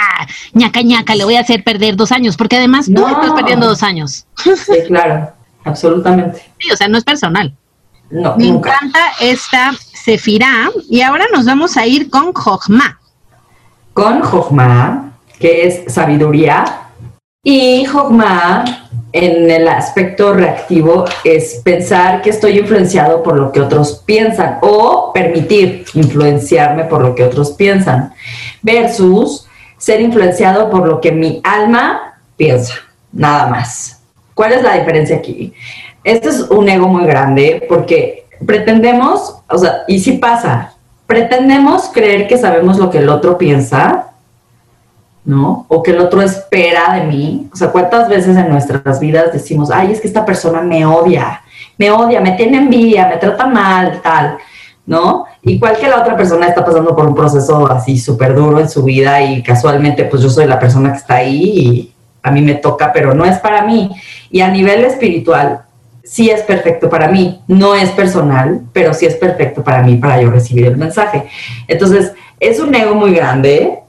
[0.51, 3.81] ñaca ñaca, le voy a hacer perder dos años, porque además tú estás perdiendo dos
[3.81, 4.25] años.
[4.43, 5.31] Sí, claro,
[5.63, 6.41] absolutamente.
[6.59, 7.55] Sí, o sea, no es personal.
[8.09, 12.99] No, Me encanta esta Sefirá y ahora nos vamos a ir con Jochma.
[13.93, 16.80] Con Jochma, que es sabiduría,
[17.43, 18.63] y Jochma
[19.13, 25.11] en el aspecto reactivo es pensar que estoy influenciado por lo que otros piensan o
[25.11, 28.13] permitir influenciarme por lo que otros piensan
[28.61, 32.75] versus ser influenciado por lo que mi alma piensa,
[33.11, 34.03] nada más.
[34.35, 35.51] ¿Cuál es la diferencia aquí?
[36.03, 40.75] Este es un ego muy grande porque pretendemos, o sea, y si pasa,
[41.07, 44.10] pretendemos creer que sabemos lo que el otro piensa
[45.25, 45.65] ¿no?
[45.67, 47.49] O que el otro espera de mí.
[47.53, 51.41] O sea, ¿cuántas veces en nuestras vidas decimos, ay, es que esta persona me odia,
[51.77, 54.37] me odia, me tiene envidia, me trata mal, tal,
[54.85, 55.25] ¿no?
[55.43, 58.83] Igual que la otra persona está pasando por un proceso así súper duro en su
[58.83, 62.55] vida y casualmente pues yo soy la persona que está ahí y a mí me
[62.55, 63.89] toca, pero no es para mí.
[64.29, 65.61] Y a nivel espiritual,
[66.03, 70.21] sí es perfecto para mí, no es personal, pero sí es perfecto para mí para
[70.21, 71.27] yo recibir el mensaje.
[71.67, 73.80] Entonces, es un ego muy grande,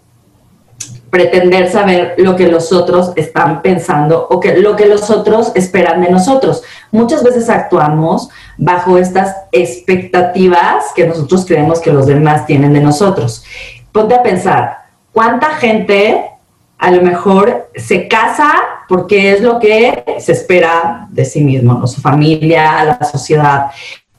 [1.12, 6.00] pretender saber lo que los otros están pensando o que lo que los otros esperan
[6.00, 6.62] de nosotros.
[6.90, 13.44] Muchas veces actuamos bajo estas expectativas que nosotros creemos que los demás tienen de nosotros.
[13.92, 16.30] Ponte a pensar, ¿cuánta gente
[16.78, 18.50] a lo mejor se casa
[18.88, 23.66] porque es lo que se espera de sí mismo, su familia, la sociedad,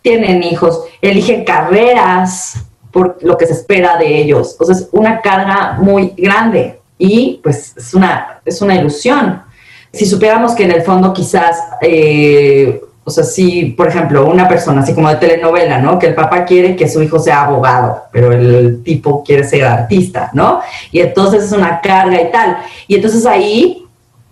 [0.03, 4.55] tienen hijos, eligen carreras por lo que se espera de ellos.
[4.59, 9.41] O sea, es una carga muy grande y pues es una, es una ilusión.
[9.91, 14.81] Si supiéramos que en el fondo quizás, eh, o sea, si por ejemplo una persona
[14.81, 15.99] así como de telenovela, ¿no?
[15.99, 20.31] Que el papá quiere que su hijo sea abogado, pero el tipo quiere ser artista,
[20.33, 20.61] ¿no?
[20.91, 22.57] Y entonces es una carga y tal.
[22.87, 23.85] Y entonces ahí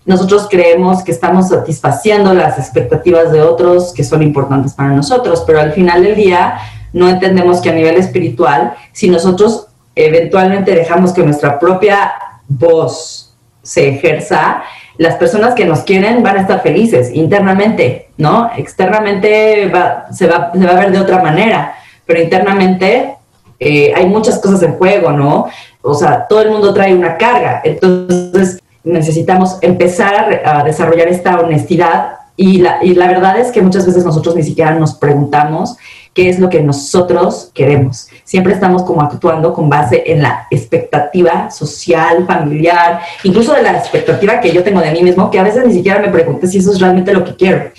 [0.04, 5.60] nosotros creemos que estamos satisfaciendo las expectativas de otros que son importantes para nosotros, pero
[5.60, 6.58] al final del día
[6.92, 12.12] no entendemos que a nivel espiritual, si nosotros eventualmente dejamos que nuestra propia
[12.58, 14.62] voz se ejerza,
[14.98, 18.50] las personas que nos quieren van a estar felices internamente, ¿no?
[18.56, 19.70] Externamente
[20.10, 23.14] se, va, a ver de otra manera, pero internamente
[23.58, 25.48] eh, hay muchas cosas en juego, ¿no?
[25.82, 31.38] O sea, todo el mundo trae una carga, entonces necesitamos empezar a, a desarrollar esta
[31.38, 35.76] honestidad y la, y la verdad es que muchas veces nosotros ni siquiera nos preguntamos
[36.14, 38.08] qué es lo que nosotros queremos.
[38.24, 44.40] Siempre estamos como actuando con base en la expectativa social, familiar, incluso de la expectativa
[44.40, 46.72] que yo tengo de mí mismo, que a veces ni siquiera me pregunto si eso
[46.72, 47.70] es realmente lo que quiero.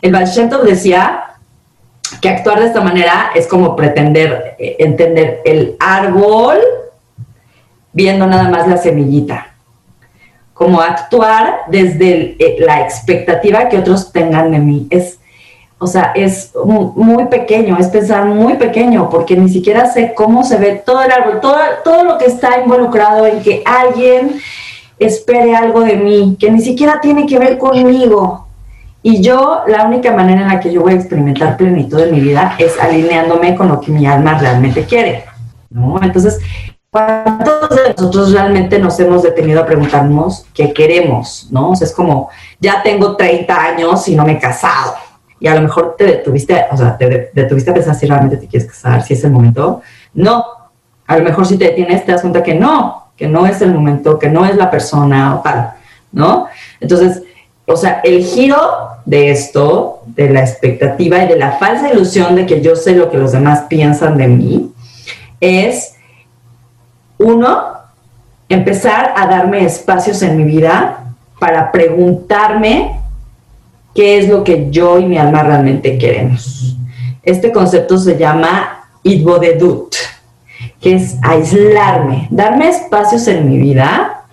[0.00, 0.30] El Baal
[0.64, 1.24] decía
[2.20, 6.58] que actuar de esta manera es como pretender eh, entender el árbol
[7.92, 9.52] viendo nada más la semillita
[10.62, 14.86] como actuar desde eh, la expectativa que otros tengan de mí.
[14.90, 15.18] Es
[15.82, 20.56] o sea, es muy pequeño, es pensar muy pequeño, porque ni siquiera sé cómo se
[20.56, 24.40] ve todo el árbol, todo, todo lo que está involucrado en que alguien
[25.00, 28.46] espere algo de mí, que ni siquiera tiene que ver conmigo.
[29.02, 32.20] Y yo, la única manera en la que yo voy a experimentar plenitud en mi
[32.20, 35.24] vida es alineándome con lo que mi alma realmente quiere.
[35.68, 36.00] ¿no?
[36.00, 36.38] Entonces,
[36.92, 41.48] ¿cuántos de nosotros realmente nos hemos detenido a preguntarnos qué queremos?
[41.50, 41.70] ¿no?
[41.70, 42.28] O sea, es como,
[42.60, 44.94] ya tengo 30 años y no me he casado
[45.42, 48.46] y a lo mejor te detuviste, o sea, te detuviste a pensar si realmente te
[48.46, 49.82] quieres casar, si es el momento.
[50.14, 50.44] No,
[51.04, 53.74] a lo mejor si te detienes te das cuenta que no, que no es el
[53.74, 55.72] momento, que no es la persona o tal,
[56.12, 56.46] ¿no?
[56.80, 57.24] Entonces,
[57.66, 58.56] o sea, el giro
[59.04, 63.10] de esto, de la expectativa y de la falsa ilusión de que yo sé lo
[63.10, 64.72] que los demás piensan de mí,
[65.40, 65.96] es
[67.18, 67.64] uno,
[68.48, 71.00] empezar a darme espacios en mi vida
[71.40, 73.01] para preguntarme
[73.94, 76.76] qué es lo que yo y mi alma realmente queremos.
[77.22, 79.94] Este concepto se llama Idbodedut,
[80.80, 84.24] que es aislarme, darme espacios en mi vida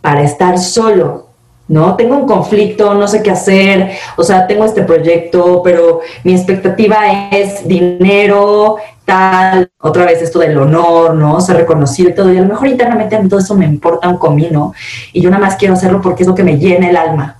[0.00, 1.28] para estar solo,
[1.68, 1.94] ¿no?
[1.96, 6.96] Tengo un conflicto, no sé qué hacer, o sea, tengo este proyecto, pero mi expectativa
[7.30, 11.40] es dinero, tal, otra vez esto del honor, ¿no?
[11.40, 14.08] Ser reconocido y todo, y a lo mejor internamente a mí todo eso me importa
[14.08, 14.72] un comino,
[15.12, 17.39] y yo nada más quiero hacerlo porque es lo que me llena el alma,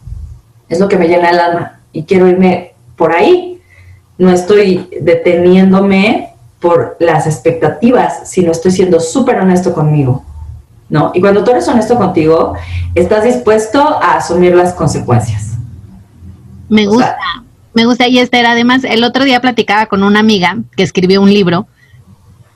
[0.71, 3.61] es lo que me llena el alma, y quiero irme por ahí,
[4.17, 6.31] no estoy deteniéndome
[6.61, 10.25] por las expectativas, sino estoy siendo súper honesto conmigo.
[10.91, 11.13] ¿no?
[11.15, 12.55] Y cuando tú eres honesto contigo,
[12.95, 15.53] estás dispuesto a asumir las consecuencias.
[16.69, 17.17] Me gusta,
[17.75, 18.09] me gusta.
[18.09, 21.67] Y Esther, además, el otro día platicaba con una amiga que escribió un libro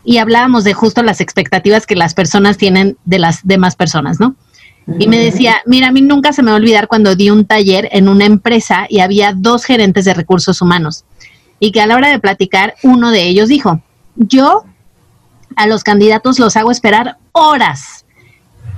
[0.04, 4.34] y hablábamos de justo las expectativas que las personas tienen de las demás personas, ¿no?
[4.98, 7.46] Y me decía, mira, a mí nunca se me va a olvidar cuando di un
[7.46, 11.04] taller en una empresa y había dos gerentes de recursos humanos.
[11.58, 13.80] Y que a la hora de platicar, uno de ellos dijo,
[14.16, 14.64] yo
[15.56, 18.04] a los candidatos los hago esperar horas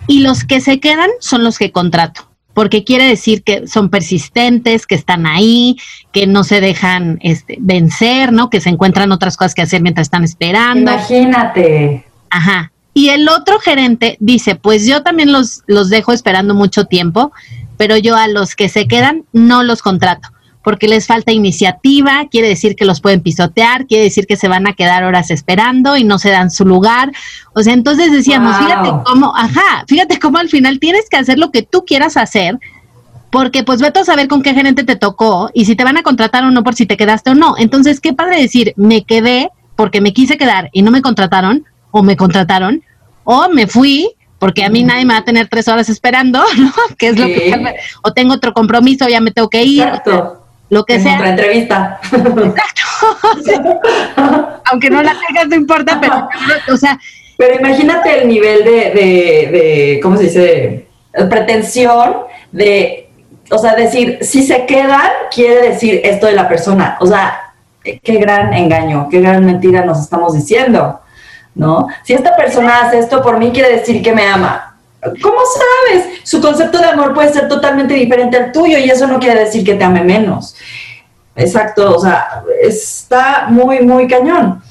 [0.07, 4.87] y los que se quedan son los que contrato, porque quiere decir que son persistentes,
[4.87, 5.77] que están ahí,
[6.12, 8.51] que no se dejan este, vencer, ¿no?
[8.51, 10.92] Que se encuentran otras cosas que hacer mientras están esperando.
[10.92, 12.07] Imagínate.
[12.31, 12.73] Ajá.
[12.96, 17.30] Y el otro gerente dice, pues yo también los, los dejo esperando mucho tiempo,
[17.76, 20.30] pero yo a los que se quedan no los contrato
[20.64, 24.66] porque les falta iniciativa, quiere decir que los pueden pisotear, quiere decir que se van
[24.66, 27.12] a quedar horas esperando y no se dan su lugar.
[27.52, 31.50] O sea, entonces decíamos, fíjate cómo, ajá, fíjate cómo al final tienes que hacer lo
[31.50, 32.59] que tú quieras hacer,
[33.30, 36.02] porque pues vete a saber con qué gerente te tocó y si te van a
[36.02, 37.56] contratar o no por si te quedaste o no.
[37.59, 41.66] Entonces, qué padre decir, me quedé porque me quise quedar y no me contrataron,
[41.98, 42.82] o me contrataron,
[43.24, 46.72] o me fui porque a mí nadie me va a tener tres horas esperando, ¿no?
[46.98, 47.54] Que es lo que...
[48.02, 49.87] O tengo otro compromiso, ya me tengo que ir
[50.68, 51.14] lo que sea.
[51.14, 52.00] Otra entrevista.
[52.12, 53.80] Exacto.
[54.70, 56.28] Aunque no la tengas, no importa, pero,
[56.74, 56.98] o sea.
[57.38, 60.87] Pero imagínate el nivel de, de, de ¿cómo se dice?
[61.30, 62.16] pretensión
[62.52, 63.09] de,
[63.50, 66.98] o sea, decir, si se quedan, quiere decir esto de la persona.
[67.00, 71.00] O sea, qué gran engaño, qué gran mentira nos estamos diciendo,
[71.57, 71.88] ¿no?
[72.05, 74.77] Si esta persona hace esto por mí, quiere decir que me ama.
[75.23, 75.38] ¿Cómo
[75.88, 76.21] sabes?
[76.23, 79.64] Su concepto de amor puede ser totalmente diferente al tuyo y eso no quiere decir
[79.64, 80.57] que te ame menos.
[81.35, 84.62] Exacto, o sea, está muy, muy cañón.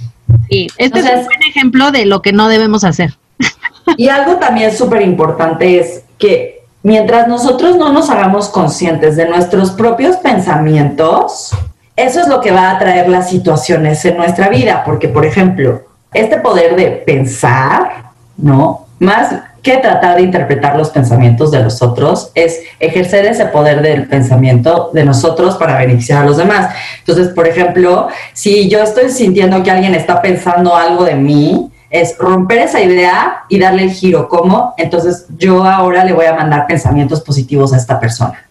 [0.50, 3.18] Sí, este es un buen ejemplo de lo que no debemos hacer.
[3.98, 9.70] Y algo también súper importante es que mientras nosotros no nos hagamos conscientes de nuestros
[9.72, 11.52] propios pensamientos,
[11.96, 15.84] eso es lo que va a traer las situaciones en nuestra vida, porque por ejemplo,
[16.16, 18.86] este poder de pensar, ¿no?
[19.00, 24.08] Más que tratar de interpretar los pensamientos de los otros, es ejercer ese poder del
[24.08, 26.74] pensamiento de nosotros para beneficiar a los demás.
[27.00, 32.16] Entonces, por ejemplo, si yo estoy sintiendo que alguien está pensando algo de mí, es
[32.20, 34.30] romper esa idea y darle el giro.
[34.30, 34.74] ¿Cómo?
[34.78, 38.46] Entonces yo ahora le voy a mandar pensamientos positivos a esta persona.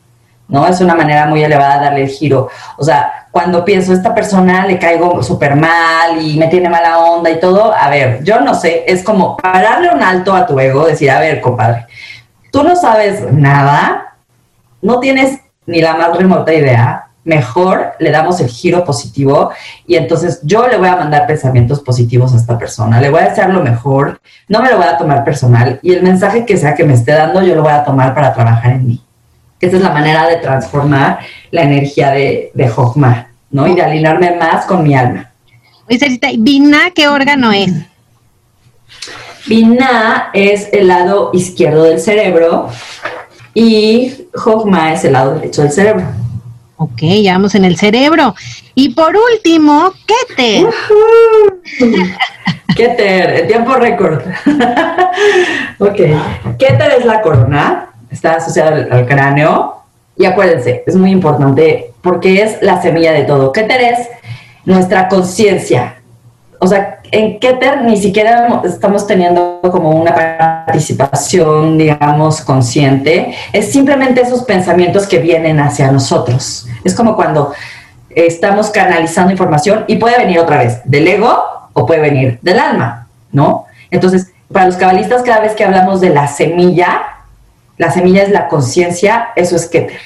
[0.48, 0.66] ¿No?
[0.66, 2.48] Es una manera muy elevada de darle el giro.
[2.77, 7.29] O sea, cuando pienso, esta persona le caigo súper mal y me tiene mala onda
[7.31, 10.87] y todo, a ver, yo no sé, es como pararle un alto a tu ego,
[10.87, 11.85] decir, a ver, compadre,
[12.53, 14.14] tú no sabes nada,
[14.81, 19.51] no tienes ni la más remota idea, mejor le damos el giro positivo
[19.85, 23.33] y entonces yo le voy a mandar pensamientos positivos a esta persona, le voy a
[23.33, 26.77] hacer lo mejor, no me lo voy a tomar personal y el mensaje que sea
[26.77, 29.04] que me esté dando yo lo voy a tomar para trabajar en mí.
[29.64, 32.70] Esa es la manera de transformar la energía de, de
[33.50, 33.66] ¿no?
[33.66, 35.31] Y de alinearme más con mi alma.
[35.88, 37.72] Oye, ¿Vina qué órgano es?
[39.46, 42.68] Vina es el lado izquierdo del cerebro
[43.55, 46.05] y Jogma es el lado derecho del cerebro.
[46.77, 48.35] Ok, ya vamos en el cerebro.
[48.74, 50.66] Y por último, Keter.
[52.77, 54.20] Keter, el tiempo récord.
[55.79, 55.96] ok,
[56.58, 59.77] Keter es la corona está asociado al, cráneo.
[60.17, 63.52] Y acuérdense, es muy importante porque es la semilla de todo.
[63.52, 64.08] Keter es
[64.65, 65.96] nuestra conciencia.
[66.60, 73.35] O sea, en Keter ni siquiera estamos teniendo como una participación, digamos, consciente.
[73.52, 76.67] Es simplemente esos pensamientos que vienen hacia nosotros.
[76.85, 77.52] Es como cuando
[78.10, 81.42] estamos canalizando información y puede venir otra vez del ego
[81.73, 83.67] o puede venir del alma, ¿no?
[83.90, 87.02] Entonces, para los cabalistas, cada vez que hablamos de la semilla,
[87.77, 90.00] la semilla es la conciencia, eso es Keter.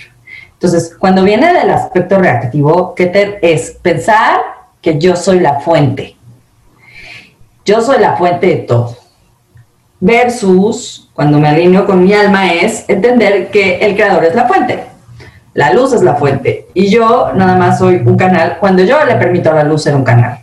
[0.54, 4.40] Entonces, cuando viene del aspecto reactivo, Keter es pensar
[4.80, 6.16] que yo soy la fuente.
[7.64, 8.96] Yo soy la fuente de todo.
[10.00, 14.84] versus cuando me alineo con mi alma es entender que el creador es la fuente.
[15.54, 19.16] La luz es la fuente y yo nada más soy un canal cuando yo le
[19.16, 20.38] permito a la luz ser un canal.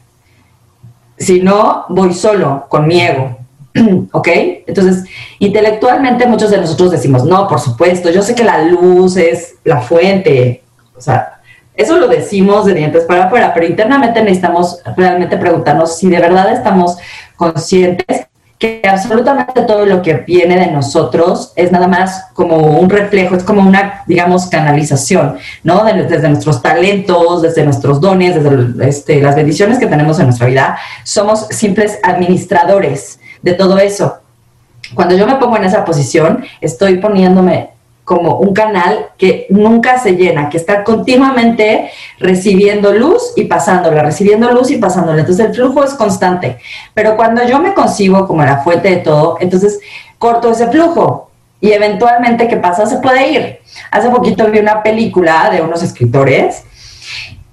[1.17, 3.37] Si no, voy solo con mi ego.
[4.11, 4.27] ¿Ok?
[4.67, 5.05] Entonces,
[5.39, 9.81] intelectualmente muchos de nosotros decimos, no, por supuesto, yo sé que la luz es la
[9.81, 10.63] fuente.
[10.95, 11.41] O sea,
[11.75, 16.53] eso lo decimos de dientes para afuera, pero internamente necesitamos realmente preguntarnos si de verdad
[16.53, 16.97] estamos
[17.35, 23.35] conscientes que absolutamente todo lo que viene de nosotros es nada más como un reflejo,
[23.35, 25.83] es como una, digamos, canalización, ¿no?
[25.83, 30.77] desde nuestros talentos, desde nuestros dones, desde este, las bendiciones que tenemos en nuestra vida,
[31.03, 34.17] somos simples administradores de todo eso.
[34.93, 37.69] Cuando yo me pongo en esa posición, estoy poniéndome
[38.03, 41.89] como un canal que nunca se llena, que está continuamente
[42.19, 45.21] recibiendo luz y pasándola, recibiendo luz y pasándola.
[45.21, 46.57] Entonces el flujo es constante.
[46.93, 49.79] Pero cuando yo me concibo como la fuente de todo, entonces
[50.17, 51.29] corto ese flujo
[51.61, 52.85] y eventualmente, ¿qué pasa?
[52.85, 53.59] Se puede ir.
[53.91, 56.63] Hace poquito vi una película de unos escritores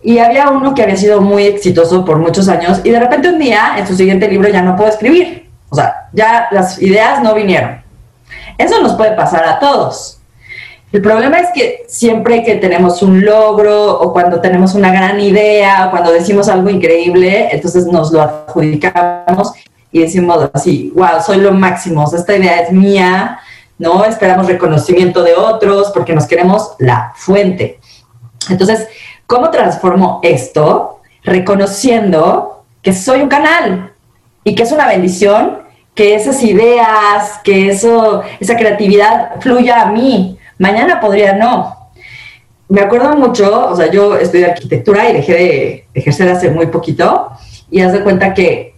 [0.02, 3.38] y había uno que había sido muy exitoso por muchos años y de repente un
[3.38, 5.41] día en su siguiente libro ya no pudo escribir.
[5.72, 7.82] O sea, ya las ideas no vinieron.
[8.58, 10.18] Eso nos puede pasar a todos.
[10.92, 15.86] El problema es que siempre que tenemos un logro o cuando tenemos una gran idea
[15.86, 19.54] o cuando decimos algo increíble, entonces nos lo adjudicamos
[19.90, 23.40] y decimos así, wow, soy lo máximo, esta idea es mía,
[23.78, 24.04] ¿no?
[24.04, 27.80] Esperamos reconocimiento de otros porque nos queremos la fuente.
[28.50, 28.88] Entonces,
[29.26, 31.00] ¿cómo transformo esto?
[31.24, 33.94] Reconociendo que soy un canal
[34.44, 35.61] y que es una bendición
[35.94, 41.76] que esas ideas, que eso, esa creatividad fluya a mí, Mañana podría no.
[42.68, 47.32] Me acuerdo mucho, o sea, yo estudié arquitectura y dejé de ejercer hace muy poquito
[47.68, 48.76] y haz de cuenta que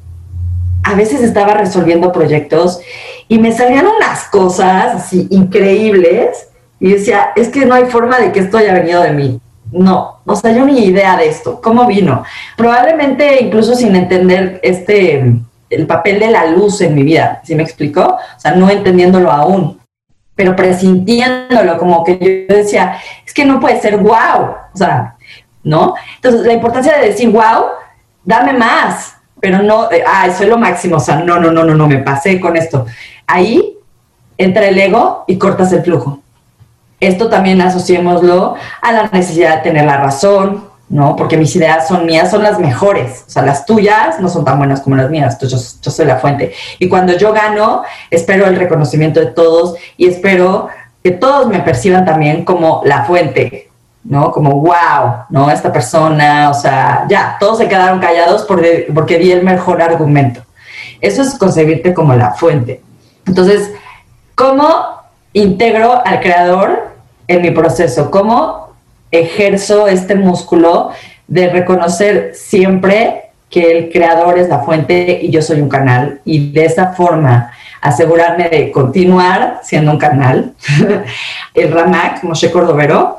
[0.83, 2.81] a veces estaba resolviendo proyectos
[3.29, 6.49] y me salían unas cosas así increíbles
[6.81, 9.39] y decía, es que no hay forma de que esto haya venido de mí.
[9.71, 12.25] No, o sea, yo ni idea de esto, cómo vino.
[12.57, 15.35] Probablemente incluso sin entender este,
[15.75, 18.03] el papel de la luz en mi vida, ¿sí me explico?
[18.03, 19.79] O sea, no entendiéndolo aún
[20.35, 25.16] pero presintiéndolo, como que yo decía, es que no puede ser wow, o sea,
[25.62, 25.95] ¿no?
[26.16, 27.66] Entonces, la importancia de decir wow,
[28.25, 31.75] dame más, pero no, ah, eso es lo máximo, o sea, no, no, no, no,
[31.75, 32.87] no, me pasé con esto.
[33.27, 33.77] Ahí
[34.37, 36.20] entra el ego y cortas el flujo.
[36.99, 40.64] Esto también asociémoslo a la necesidad de tener la razón,
[40.95, 41.16] ¿no?
[41.16, 43.24] Porque mis ideas son mías, son las mejores.
[43.26, 45.32] O sea, las tuyas no son tan buenas como las mías.
[45.34, 46.55] Entonces, yo, soy la fuente.
[46.78, 47.82] Y cuando yo gano,
[48.12, 50.68] espero el reconocimiento de todos y espero
[51.03, 53.72] que todos me perciban también como la fuente,
[54.05, 54.30] ¿no?
[54.30, 55.51] Como, wow, ¿no?
[55.51, 60.42] Esta persona, o sea, ya, todos se quedaron callados porque, porque di el mejor argumento.
[61.01, 62.82] Eso es concebirte como la fuente.
[63.26, 63.72] Entonces,
[64.36, 64.68] ¿cómo
[65.32, 66.90] integro al creador
[67.26, 68.12] en mi proceso?
[68.12, 68.74] ¿Cómo
[69.21, 70.91] ejerzo este músculo
[71.27, 76.51] de reconocer siempre que el creador es la fuente y yo soy un canal y
[76.51, 80.55] de esa forma asegurarme de continuar siendo un canal.
[81.55, 83.19] el Ramak, Moshe Cordovero,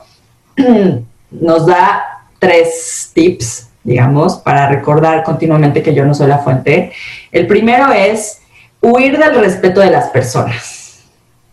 [1.31, 6.91] nos da tres tips, digamos, para recordar continuamente que yo no soy la fuente.
[7.31, 8.41] El primero es
[8.81, 10.74] huir del respeto de las personas.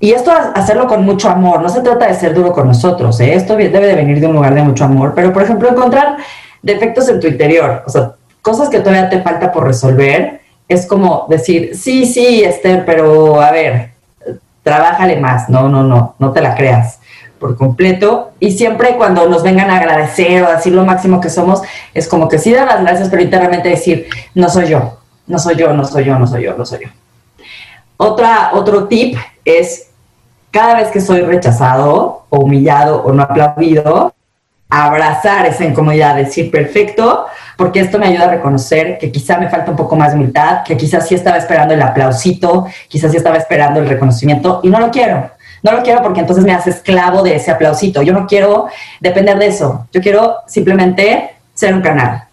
[0.03, 3.34] Y esto hacerlo con mucho amor, no se trata de ser duro con nosotros, ¿eh?
[3.34, 6.16] esto debe de venir de un lugar de mucho amor, pero por ejemplo encontrar
[6.61, 11.26] defectos en tu interior, o sea, cosas que todavía te falta por resolver, es como
[11.28, 13.92] decir, sí, sí, Esther, pero a ver,
[14.64, 16.98] trabájale más, no, no, no, no te la creas
[17.38, 18.32] por completo.
[18.40, 21.62] Y siempre cuando nos vengan a agradecer o a decir lo máximo que somos,
[21.94, 24.98] es como que sí dar las gracias, pero internamente decir, no soy yo,
[25.28, 26.88] no soy yo, no soy yo, no soy yo, no soy yo.
[27.98, 29.91] Otra, otro tip es
[30.53, 34.14] cada vez que soy rechazado o humillado o no aplaudido,
[34.68, 37.26] abrazar esa incomodidad, decir perfecto,
[37.57, 40.62] porque esto me ayuda a reconocer que quizá me falta un poco más de humildad,
[40.64, 44.78] que quizás sí estaba esperando el aplausito, quizás sí estaba esperando el reconocimiento y no
[44.78, 45.30] lo quiero.
[45.62, 48.03] No lo quiero porque entonces me hace esclavo de ese aplausito.
[48.03, 48.66] Yo no quiero
[49.00, 49.86] depender de eso.
[49.92, 52.24] Yo quiero simplemente ser un canal.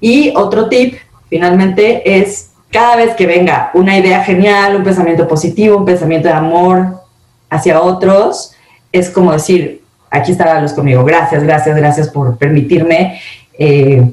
[0.00, 5.76] Y otro tip, finalmente, es cada vez que venga una idea genial, un pensamiento positivo,
[5.76, 7.05] un pensamiento de amor,
[7.50, 8.52] hacia otros,
[8.92, 13.20] es como decir, aquí está la luz conmigo, gracias, gracias, gracias por permitirme
[13.58, 14.10] eh,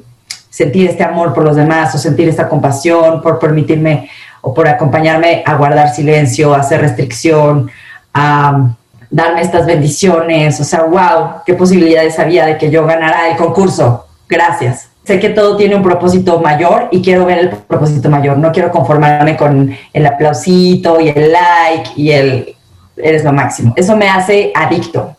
[0.50, 4.10] sentir este amor por los demás o sentir esta compasión, por permitirme
[4.40, 7.70] o por acompañarme a guardar silencio, a hacer restricción,
[8.12, 8.74] a
[9.10, 14.06] darme estas bendiciones, o sea, wow, qué posibilidades había de que yo ganara el concurso,
[14.28, 18.38] gracias, sé que todo tiene un propósito mayor y quiero ver el propósito mayor.
[18.38, 22.56] No quiero conformarme con el aplausito y el like y el
[22.96, 23.72] eres lo máximo.
[23.76, 25.16] Eso me hace adicto.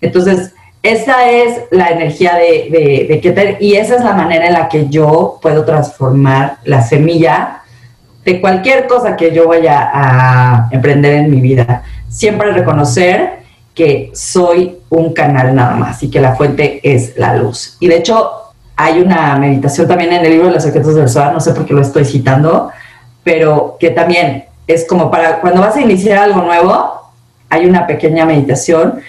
[0.00, 0.52] Entonces,
[0.82, 4.68] esa es la energía de, de, de Keter y esa es la manera en la
[4.68, 7.62] que yo puedo transformar la semilla
[8.24, 11.82] de cualquier cosa que yo vaya a emprender en mi vida.
[12.08, 13.36] Siempre reconocer
[13.74, 17.76] que soy un canal nada más y que la fuente es la luz.
[17.78, 18.30] Y de hecho,
[18.74, 21.66] hay una meditación también en el libro de los secretos del Soar, no sé por
[21.66, 22.70] qué lo estoy citando,
[23.22, 26.95] pero que también es como para cuando vas a iniciar algo nuevo,
[27.48, 29.00] hay una pequeña meditación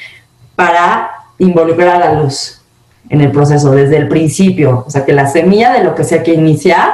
[0.56, 2.62] para involucrar a la luz
[3.10, 6.24] en el proceso desde el principio, o sea, que la semilla de lo que sea
[6.24, 6.94] que inicias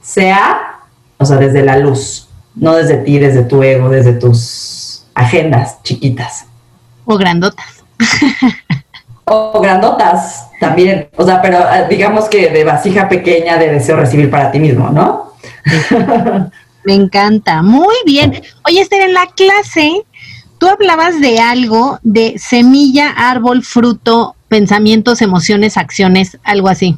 [0.00, 0.80] sea,
[1.18, 6.46] o sea, desde la luz, no desde ti, desde tu ego, desde tus agendas chiquitas.
[7.04, 7.84] O grandotas.
[9.24, 14.30] o grandotas también, o sea, pero eh, digamos que de vasija pequeña de deseo recibir
[14.30, 15.32] para ti mismo, ¿no?
[16.84, 18.40] Me encanta, muy bien.
[18.66, 20.02] Oye, Esther, en la clase
[20.60, 26.96] tú hablabas de algo de semilla, árbol, fruto, pensamientos, emociones, acciones, algo así.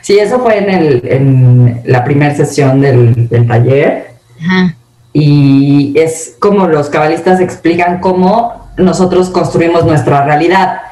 [0.00, 4.12] Sí, eso fue en, el, en la primera sesión del, taller.
[4.40, 4.76] Ajá.
[5.12, 10.82] Y es como los cabalistas explican cómo nosotros construimos nuestra realidad.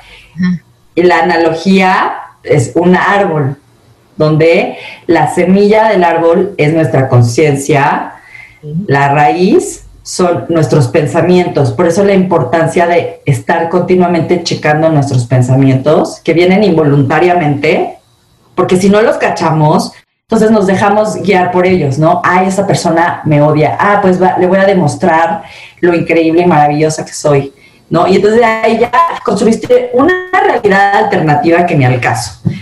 [0.96, 3.56] Y la analogía es un árbol,
[4.16, 8.14] donde la semilla del árbol es nuestra conciencia,
[8.86, 11.72] la raíz son nuestros pensamientos.
[11.72, 17.98] Por eso la importancia de estar continuamente checando nuestros pensamientos que vienen involuntariamente,
[18.54, 19.92] porque si no los cachamos,
[20.22, 22.22] entonces nos dejamos guiar por ellos, ¿no?
[22.24, 23.76] Ay, esa persona me odia.
[23.80, 25.42] Ah, pues le voy a demostrar
[25.80, 27.52] lo increíble y maravillosa que soy,
[27.88, 28.06] ¿no?
[28.06, 28.92] Y entonces ahí ya
[29.24, 32.00] construiste una realidad alternativa que ni al.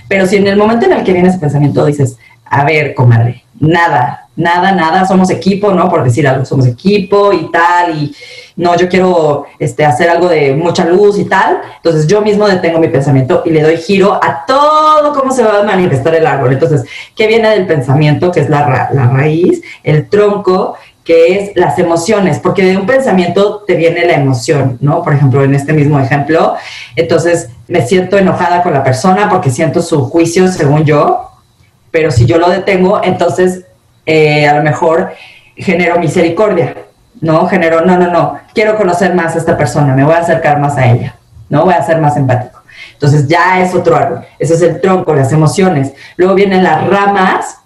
[0.08, 2.16] Pero si en el momento en el que viene ese pensamiento dices,
[2.46, 5.88] a ver, comadre, nada, nada, nada, somos equipo, ¿no?
[5.90, 8.14] Por decir algo, somos equipo y tal, y
[8.56, 11.60] no, yo quiero este, hacer algo de mucha luz y tal.
[11.76, 15.60] Entonces yo mismo detengo mi pensamiento y le doy giro a todo cómo se va
[15.60, 16.52] a manifestar el árbol.
[16.52, 16.84] Entonces,
[17.14, 18.30] ¿qué viene del pensamiento?
[18.30, 23.64] Que es la, la raíz, el tronco, que es las emociones, porque de un pensamiento
[23.66, 25.02] te viene la emoción, ¿no?
[25.02, 26.54] Por ejemplo, en este mismo ejemplo,
[26.96, 31.30] entonces me siento enojada con la persona porque siento su juicio según yo,
[31.90, 33.64] pero si yo lo detengo, entonces
[34.08, 35.12] eh, a lo mejor
[35.54, 36.74] genero misericordia,
[37.20, 37.46] ¿no?
[37.46, 40.78] Genero, no, no, no, quiero conocer más a esta persona, me voy a acercar más
[40.78, 41.14] a ella,
[41.50, 41.66] ¿no?
[41.66, 42.62] Voy a ser más empático.
[42.94, 45.92] Entonces ya es otro árbol, ese es el tronco, las emociones.
[46.16, 47.58] Luego vienen las ramas,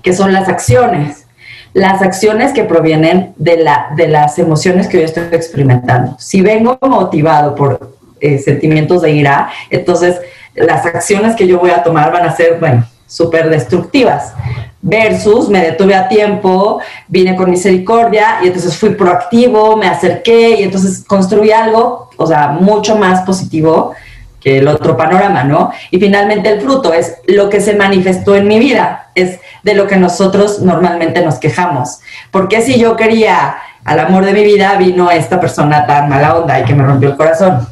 [0.00, 1.26] que son las acciones.
[1.72, 6.14] Las acciones que provienen de, la, de las emociones que yo estoy experimentando.
[6.20, 10.20] Si vengo motivado por eh, sentimientos de ira, entonces
[10.54, 14.34] las acciones que yo voy a tomar van a ser, bueno, súper destructivas
[14.80, 20.62] versus me detuve a tiempo, vine con misericordia y entonces fui proactivo, me acerqué y
[20.62, 23.94] entonces construí algo, o sea, mucho más positivo
[24.40, 25.72] que el otro panorama, ¿no?
[25.90, 29.88] Y finalmente el fruto es lo que se manifestó en mi vida, es de lo
[29.88, 31.98] que nosotros normalmente nos quejamos.
[32.30, 36.60] porque si yo quería al amor de mi vida vino esta persona tan mala onda
[36.60, 37.66] y que me rompió el corazón?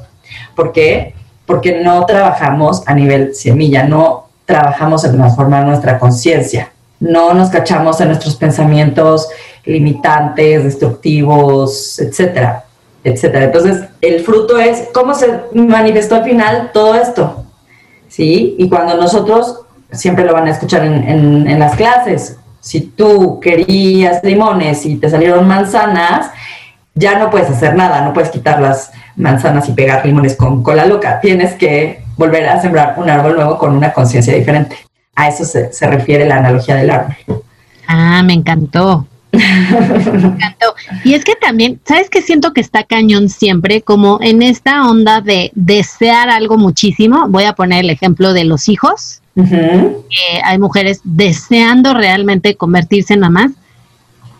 [0.55, 1.15] ¿Por qué?
[1.45, 6.71] Porque no trabajamos a nivel semilla, no trabajamos en transformar nuestra conciencia
[7.01, 9.29] no nos cachamos en nuestros pensamientos
[9.65, 12.65] limitantes, destructivos, etcétera,
[13.05, 13.47] etcétera.
[13.47, 17.45] Entonces, el fruto es cómo se manifestó al final todo esto,
[18.09, 18.55] ¿sí?
[18.59, 24.23] Y cuando nosotros, siempre lo van a escuchar en, en, las clases, si tú querías
[24.25, 26.31] limones y te salieron manzanas,
[26.95, 30.87] ya no puedes hacer nada, no puedes quitar las manzanas y pegar limones con cola
[30.87, 34.77] loca, tienes que volver a sembrar un árbol nuevo con una conciencia diferente.
[35.15, 37.17] A eso se, refiere la analogía del árbol.
[37.87, 39.07] Ah, me encantó.
[39.33, 40.75] me encantó.
[41.05, 43.83] Y es que también, ¿sabes qué siento que está cañón siempre?
[43.83, 47.27] Como en esta onda de desear algo muchísimo.
[47.29, 49.23] Voy a poner el ejemplo de los hijos.
[50.45, 53.53] hay mujeres deseando realmente convertirse en mamás.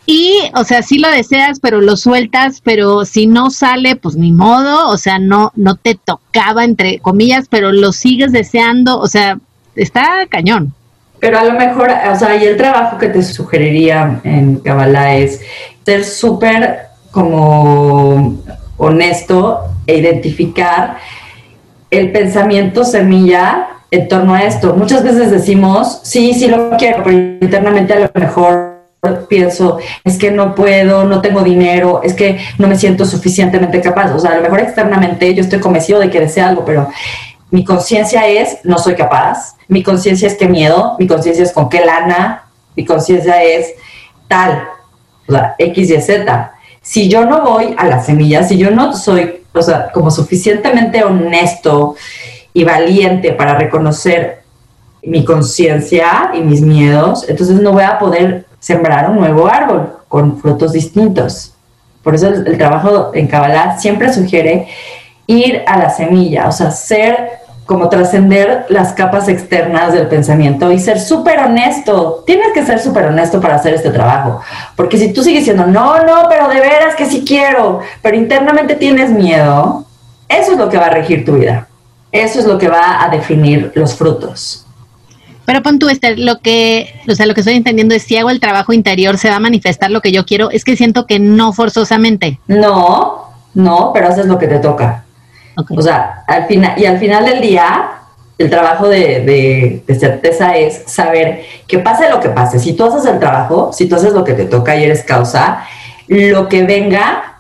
[0.07, 4.31] Y, o sea, sí lo deseas, pero lo sueltas, pero si no sale, pues ni
[4.31, 9.39] modo, o sea, no, no te tocaba, entre comillas, pero lo sigues deseando, o sea,
[9.75, 10.73] está cañón.
[11.19, 15.41] Pero a lo mejor, o sea, y el trabajo que te sugeriría en Kabbalah es
[15.85, 18.43] ser súper como
[18.77, 20.99] honesto e identificar
[21.91, 24.75] el pensamiento semilla en torno a esto.
[24.75, 28.76] Muchas veces decimos, sí, sí lo quiero, pero internamente a lo mejor
[29.29, 34.13] pienso, es que no puedo, no tengo dinero, es que no me siento suficientemente capaz.
[34.13, 36.89] O sea, a lo mejor externamente yo estoy convencido de que deseo algo, pero
[37.51, 41.69] mi conciencia es no soy capaz, mi conciencia es qué miedo, mi conciencia es con
[41.69, 42.45] qué lana,
[42.75, 43.73] mi conciencia es
[44.29, 44.65] tal,
[45.29, 46.53] o sea, X, Y, Z.
[46.83, 51.03] Si yo no voy a la semilla, si yo no soy, o sea, como suficientemente
[51.03, 51.97] honesto
[52.53, 54.43] y valiente para reconocer
[55.03, 60.41] mi conciencia y mis miedos, entonces no voy a poder sembrar un nuevo árbol con
[60.41, 61.55] frutos distintos.
[62.03, 64.67] Por eso el, trabajo en Kabbalah siempre sugiere
[65.29, 70.81] ir a la semilla, o sea, ser como trascender las capas externas del pensamiento y
[70.81, 72.25] ser súper honesto.
[72.27, 74.41] Tienes que ser súper honesto para hacer este trabajo.
[74.75, 78.75] Porque si tú sigues diciendo, no, no, pero de veras que sí quiero, pero internamente
[78.75, 79.85] tienes miedo,
[80.29, 81.69] eso es lo que va a regir tu vida.
[82.11, 84.66] Eso es lo que va a definir los frutos.
[85.47, 88.31] Pero pon tú, Esther, lo que, o sea, lo que estoy entendiendo es si hago
[88.31, 90.51] el trabajo interior, se va a manifestar lo que yo quiero.
[90.51, 92.41] Es que siento que no forzosamente.
[92.49, 95.05] No, no, pero haces lo que te toca.
[95.71, 97.91] O sea, al final, y al final del día,
[98.37, 102.59] el trabajo de, certeza es saber que pase lo que pase.
[102.59, 105.65] Si tú haces el trabajo, si tú haces lo que te toca y eres causa,
[106.09, 107.37] lo que venga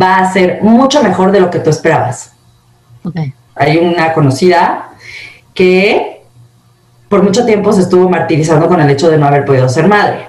[0.00, 2.32] va a ser mucho mejor de lo que tú esperabas.
[3.54, 4.90] Hay una conocida
[5.52, 6.13] que
[7.14, 10.26] por mucho tiempo se estuvo martirizando con el hecho de no haber podido ser madre.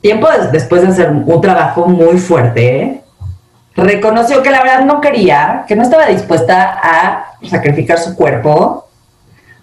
[0.00, 3.02] Tiempo después de hacer un trabajo muy fuerte,
[3.74, 8.86] reconoció que la verdad no quería, que no estaba dispuesta a sacrificar su cuerpo,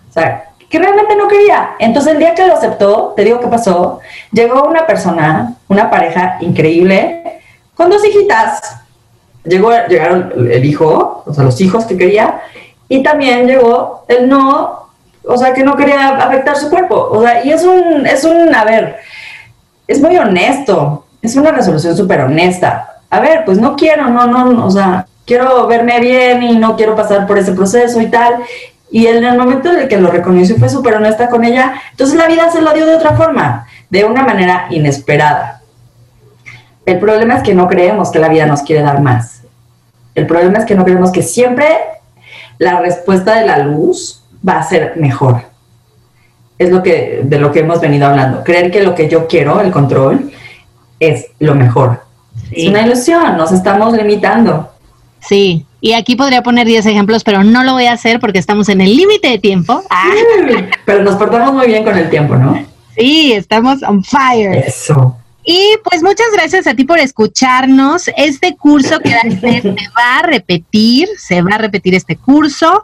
[0.07, 1.71] o sea, que realmente no quería.
[1.79, 3.99] Entonces el día que lo aceptó, te digo qué pasó,
[4.31, 7.41] llegó una persona, una pareja increíble,
[7.73, 8.77] con dos hijitas.
[9.43, 12.41] Llegó, llegaron el hijo, o sea, los hijos que quería,
[12.87, 14.82] y también llegó el no,
[15.25, 17.09] o sea, que no quería afectar su cuerpo.
[17.11, 18.97] O sea, y es un, es un, a ver,
[19.87, 24.65] es muy honesto, es una resolución súper honesta a ver, pues no quiero, no, no,
[24.65, 28.37] o sea, quiero verme bien y no quiero pasar por ese proceso y tal.
[28.89, 32.17] Y en el momento en el que lo reconoció fue súper honesta con ella, entonces
[32.17, 35.61] la vida se lo dio de otra forma, de una manera inesperada.
[36.87, 39.43] El problema es que no creemos que la vida nos quiere dar más.
[40.15, 41.67] El problema es que no creemos que siempre
[42.57, 45.41] la respuesta de la luz va a ser mejor.
[46.57, 48.43] Es lo que, de lo que hemos venido hablando.
[48.43, 50.31] Creer que lo que yo quiero, el control,
[50.99, 52.01] es lo mejor.
[52.51, 54.69] Es una ilusión, nos estamos limitando.
[55.19, 58.69] Sí, y aquí podría poner 10 ejemplos, pero no lo voy a hacer porque estamos
[58.69, 59.83] en el límite de tiempo.
[59.89, 60.11] Ah.
[60.85, 62.65] Pero nos portamos muy bien con el tiempo, ¿no?
[62.95, 64.63] Sí, estamos on fire.
[64.67, 65.17] Eso.
[65.45, 68.09] Y pues muchas gracias a ti por escucharnos.
[68.15, 69.61] Este curso que se
[69.97, 72.81] va a repetir, se va a repetir este curso.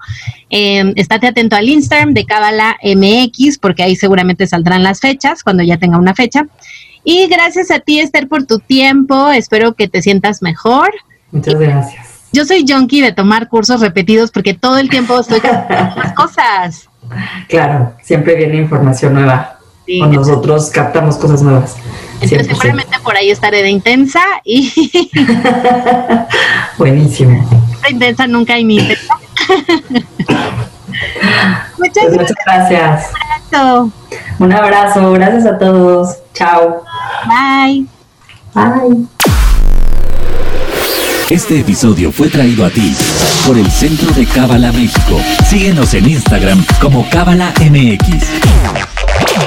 [0.50, 5.64] Eh, estate atento al Instagram de Cábala MX porque ahí seguramente saldrán las fechas cuando
[5.64, 6.48] ya tenga una fecha.
[7.04, 9.30] Y gracias a ti, Esther, por tu tiempo.
[9.30, 10.92] Espero que te sientas mejor.
[11.32, 12.08] Muchas gracias.
[12.32, 16.90] Yo soy junkie de tomar cursos repetidos porque todo el tiempo estoy con las cosas.
[17.48, 19.59] Claro, siempre viene información nueva.
[19.90, 21.76] Sí, nosotros captamos cosas nuevas.
[22.22, 25.10] Entonces, seguramente por ahí estaré de intensa y.
[26.78, 27.44] Buenísimo.
[27.82, 29.16] De intensa nunca hay ni intensa.
[31.80, 33.08] muchas, pues muchas gracias.
[33.08, 33.18] Un
[33.56, 33.92] abrazo.
[34.38, 35.12] Un abrazo.
[35.14, 36.18] Gracias a todos.
[36.36, 36.84] Chao.
[37.26, 37.88] Bye.
[38.54, 39.08] Bye.
[41.32, 42.96] Este episodio fue traído a ti
[43.48, 45.20] por el Centro de Cábala México.
[45.48, 48.99] Síguenos en Instagram como Cábala MX.